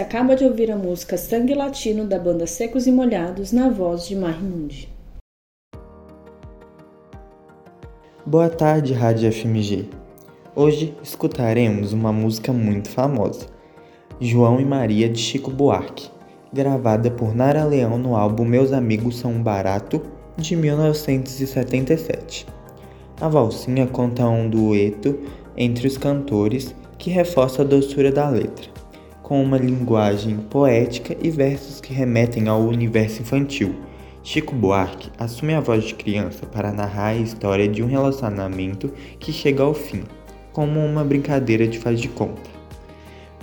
Acaba 0.06 0.36
de 0.36 0.46
ouvir 0.46 0.70
a 0.70 0.76
música 0.76 1.18
Sangue 1.18 1.56
Latino 1.56 2.06
da 2.06 2.20
banda 2.20 2.46
Secos 2.46 2.86
e 2.86 2.92
Molhados 2.92 3.52
na 3.52 3.70
voz 3.70 4.08
de 4.08 4.16
Marimundi. 4.16 4.88
Boa 8.24 8.48
tarde, 8.48 8.94
Rádio 8.94 9.32
FMG. 9.32 9.90
Hoje 10.56 10.96
escutaremos 11.02 11.92
uma 11.92 12.14
música 12.14 12.54
muito 12.54 12.88
famosa, 12.88 13.48
João 14.22 14.60
e 14.60 14.64
Maria 14.64 15.10
de 15.10 15.20
Chico 15.20 15.50
Buarque, 15.50 16.12
gravada 16.54 17.10
por 17.10 17.36
Nara 17.36 17.66
Leão 17.66 17.98
no 17.98 18.16
álbum 18.16 18.46
Meus 18.46 18.72
Amigos 18.72 19.18
São 19.18 19.42
Barato, 19.42 20.04
de 20.38 20.56
1977. 20.56 22.46
A 23.20 23.28
valsinha 23.28 23.88
conta 23.88 24.28
um 24.28 24.48
dueto 24.48 25.18
entre 25.58 25.88
os 25.88 25.98
cantores 25.98 26.76
que 27.00 27.10
reforça 27.10 27.64
a 27.64 27.66
doçura 27.66 28.12
da 28.12 28.30
letra, 28.30 28.75
com 29.26 29.42
uma 29.42 29.58
linguagem 29.58 30.38
poética 30.38 31.18
e 31.20 31.32
versos 31.32 31.82
que 31.82 31.92
remetem 31.92 32.48
ao 32.48 32.62
universo 32.62 33.24
infantil. 33.24 33.74
Chico 34.22 34.54
Buarque 34.54 35.10
assume 35.18 35.56
a 35.56 35.60
voz 35.60 35.84
de 35.84 35.96
criança 35.96 36.46
para 36.46 36.72
narrar 36.72 37.08
a 37.08 37.16
história 37.16 37.68
de 37.68 37.82
um 37.82 37.88
relacionamento 37.88 38.94
que 39.20 39.34
chega 39.34 39.64
ao 39.64 39.74
fim, 39.74 40.04
como 40.54 40.80
uma 40.80 41.04
brincadeira 41.04 41.68
de 41.68 41.80
faz 41.80 42.00
de 42.00 42.08
conta. 42.08 42.52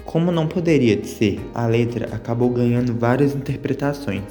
Como 0.04 0.30
não 0.30 0.46
poderia 0.46 0.94
de 0.94 1.08
ser, 1.08 1.40
a 1.52 1.66
letra 1.66 2.14
acabou 2.14 2.50
ganhando 2.50 2.96
várias 2.96 3.34
interpretações, 3.34 4.22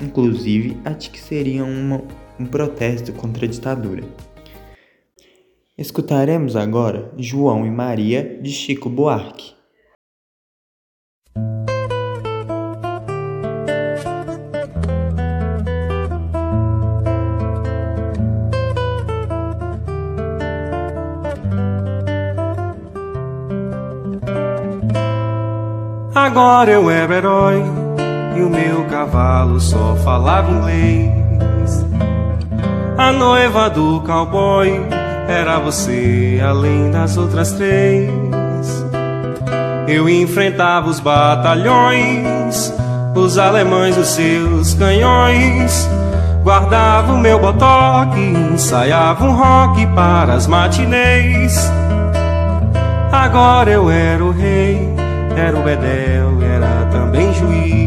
inclusive 0.00 0.78
a 0.82 0.92
de 0.92 1.10
que 1.10 1.20
seria 1.20 1.62
uma, 1.62 2.00
um 2.40 2.46
protesto 2.46 3.12
contra 3.12 3.44
a 3.44 3.48
ditadura. 3.48 4.02
Escutaremos 5.76 6.56
agora 6.56 7.12
João 7.18 7.66
e 7.66 7.70
Maria 7.70 8.38
de 8.40 8.50
Chico 8.50 8.88
Buarque. 8.88 9.55
Agora 26.36 26.70
eu 26.70 26.90
era 26.90 27.14
herói 27.14 27.64
e 28.36 28.42
o 28.42 28.50
meu 28.50 28.84
cavalo 28.90 29.58
só 29.58 29.96
falava 30.04 30.52
inglês. 30.52 31.82
A 32.98 33.10
noiva 33.10 33.70
do 33.70 34.02
cowboy 34.02 34.70
era 35.26 35.58
você, 35.58 36.38
além 36.46 36.90
das 36.90 37.16
outras 37.16 37.52
três. 37.52 38.10
Eu 39.88 40.10
enfrentava 40.10 40.90
os 40.90 41.00
batalhões, 41.00 42.70
os 43.14 43.38
alemães, 43.38 43.96
os 43.96 44.08
seus 44.08 44.74
canhões. 44.74 45.88
Guardava 46.44 47.14
o 47.14 47.18
meu 47.18 47.38
botoque, 47.38 48.20
ensaiava 48.52 49.24
um 49.24 49.34
rock 49.34 49.86
para 49.94 50.34
as 50.34 50.46
matinês. 50.46 51.72
Agora 53.10 53.70
eu 53.70 53.90
era 53.90 54.22
o 54.22 54.32
rei, 54.32 54.65
era 55.36 55.56
o 55.56 55.62
bedel, 55.62 56.42
era 56.42 56.86
também 56.90 57.32
juiz. 57.34 57.86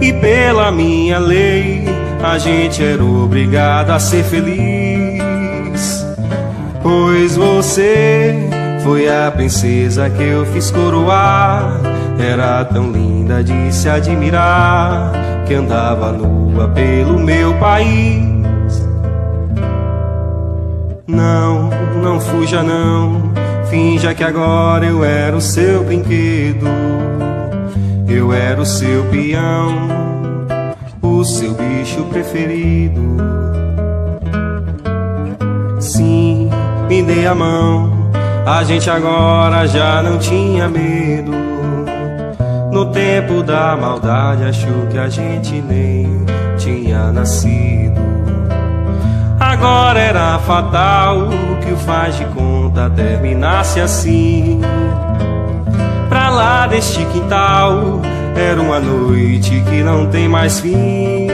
E 0.00 0.12
pela 0.12 0.70
minha 0.70 1.18
lei, 1.18 1.84
a 2.22 2.36
gente 2.38 2.84
era 2.84 3.02
obrigado 3.02 3.90
a 3.90 3.98
ser 3.98 4.22
feliz. 4.22 6.06
Pois 6.82 7.36
você 7.36 8.48
foi 8.84 9.08
a 9.08 9.32
princesa 9.32 10.08
que 10.10 10.22
eu 10.22 10.44
fiz 10.46 10.70
coroar. 10.70 11.80
Era 12.18 12.64
tão 12.64 12.92
linda 12.92 13.42
de 13.42 13.74
se 13.74 13.88
admirar 13.88 15.12
que 15.46 15.54
andava 15.54 16.12
nua 16.12 16.68
pelo 16.68 17.18
meu 17.18 17.54
país. 17.54 18.86
Não, 21.06 21.70
não 22.02 22.20
fuja 22.20 22.62
não, 22.62 23.32
finja 23.76 24.14
que 24.14 24.24
agora 24.24 24.86
eu 24.86 25.04
era 25.04 25.36
o 25.36 25.40
seu 25.40 25.84
brinquedo. 25.84 26.66
Eu 28.08 28.32
era 28.32 28.58
o 28.58 28.64
seu 28.64 29.04
peão, 29.10 29.88
o 31.02 31.22
seu 31.22 31.52
bicho 31.52 32.02
preferido. 32.04 33.02
Sim, 35.78 36.48
me 36.88 37.02
dê 37.02 37.26
a 37.26 37.34
mão, 37.34 37.92
a 38.46 38.64
gente 38.64 38.88
agora 38.88 39.66
já 39.66 40.02
não 40.02 40.18
tinha 40.18 40.68
medo. 40.68 41.32
No 42.72 42.90
tempo 42.92 43.42
da 43.42 43.76
maldade, 43.76 44.44
achou 44.44 44.86
que 44.90 44.96
a 44.96 45.08
gente 45.10 45.60
nem 45.60 46.24
tinha 46.56 47.12
nascido. 47.12 48.05
Agora 49.46 50.00
era 50.00 50.38
fatal 50.40 51.28
que 51.64 51.72
o 51.72 51.76
faz 51.76 52.16
de 52.16 52.24
conta 52.26 52.90
terminasse 52.90 53.80
assim. 53.80 54.60
Pra 56.08 56.30
lá 56.30 56.66
deste 56.66 57.04
quintal 57.06 58.00
era 58.34 58.60
uma 58.60 58.80
noite 58.80 59.62
que 59.68 59.84
não 59.84 60.08
tem 60.08 60.28
mais 60.28 60.58
fim. 60.58 61.28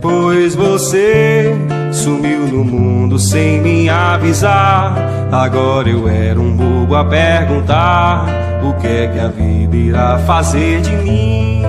Pois 0.00 0.56
você 0.56 1.56
sumiu 1.92 2.40
no 2.48 2.64
mundo 2.64 3.20
sem 3.20 3.60
me 3.60 3.88
avisar. 3.88 4.94
Agora 5.30 5.88
eu 5.88 6.08
era 6.08 6.40
um 6.40 6.56
bobo 6.56 6.96
a 6.96 7.04
perguntar: 7.04 8.26
o 8.64 8.72
que 8.80 8.86
é 8.88 9.06
que 9.06 9.20
a 9.20 9.28
vida 9.28 9.76
irá 9.76 10.18
fazer 10.26 10.80
de 10.80 10.90
mim? 10.90 11.67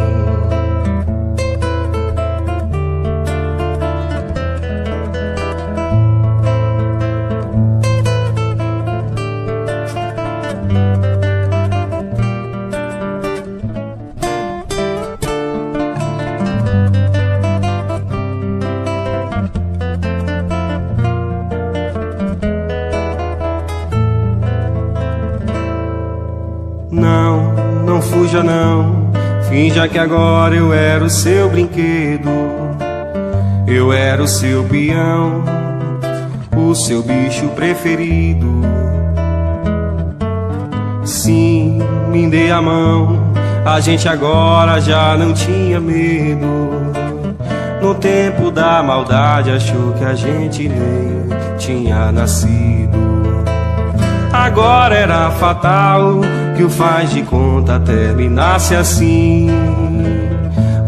Finja 29.79 29.87
que 29.87 29.97
agora 29.97 30.53
eu 30.55 30.73
era 30.73 31.01
o 31.05 31.09
seu 31.09 31.49
brinquedo. 31.49 32.29
Eu 33.65 33.93
era 33.93 34.21
o 34.21 34.27
seu 34.27 34.61
peão, 34.65 35.41
o 36.53 36.75
seu 36.75 37.01
bicho 37.01 37.47
preferido. 37.49 38.61
Sim, 41.05 41.79
me 42.09 42.29
dê 42.29 42.51
a 42.51 42.61
mão. 42.61 43.31
A 43.65 43.79
gente 43.79 44.09
agora 44.09 44.81
já 44.81 45.15
não 45.15 45.33
tinha 45.33 45.79
medo. 45.79 46.91
No 47.81 47.95
tempo 47.95 48.51
da 48.51 48.83
maldade 48.83 49.49
achou 49.49 49.93
que 49.93 50.03
a 50.03 50.13
gente 50.13 50.67
nem 50.67 51.57
tinha 51.57 52.11
nascido. 52.11 52.99
Agora 54.33 54.95
era 54.95 55.31
fatal 55.31 56.19
que 56.57 56.63
o 56.63 56.69
faz 56.69 57.11
de 57.11 57.21
conta 57.21 57.79
terminasse 57.79 58.75
assim. 58.75 59.68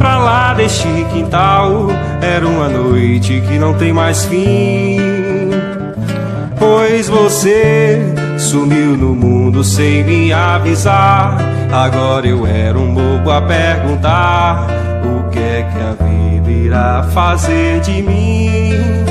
Pra 0.01 0.17
lá 0.17 0.55
deste 0.55 0.87
quintal 1.13 1.85
era 2.23 2.47
uma 2.47 2.67
noite 2.67 3.39
que 3.47 3.59
não 3.59 3.75
tem 3.75 3.93
mais 3.93 4.25
fim. 4.25 4.97
Pois 6.57 7.07
você 7.07 8.01
sumiu 8.35 8.97
no 8.97 9.13
mundo 9.13 9.63
sem 9.63 10.03
me 10.03 10.33
avisar. 10.33 11.37
Agora 11.71 12.25
eu 12.25 12.47
era 12.47 12.79
um 12.79 12.95
bobo 12.95 13.29
a 13.29 13.43
perguntar: 13.43 14.65
o 15.05 15.29
que 15.29 15.37
é 15.37 15.69
que 15.71 15.79
a 15.79 15.93
vida 16.03 16.49
irá 16.49 17.03
fazer 17.13 17.79
de 17.81 18.01
mim? 18.01 19.11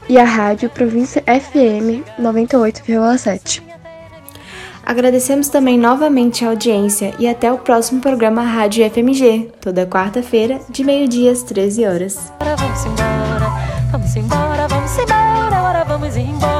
e 0.11 0.17
à 0.17 0.25
Rádio 0.25 0.69
Província 0.69 1.23
FM 1.25 2.03
98,7. 2.19 3.63
Agradecemos 4.85 5.47
também 5.47 5.77
novamente 5.77 6.43
a 6.43 6.49
audiência 6.49 7.13
e 7.17 7.29
até 7.29 7.49
o 7.49 7.57
próximo 7.57 8.01
programa 8.01 8.43
Rádio 8.43 8.83
FMG, 8.91 9.51
toda 9.61 9.85
quarta-feira, 9.85 10.59
de 10.67 10.83
meio-dia 10.83 11.31
às 11.31 11.43
13 11.43 11.85
horas. 11.85 12.33
Vamos 12.41 12.85
embora, 12.85 13.49
vamos 13.89 14.15
embora, 14.17 14.67
vamos 14.67 14.97
embora, 14.97 15.55
agora 15.55 15.83
vamos 15.85 16.17
embora. 16.17 16.50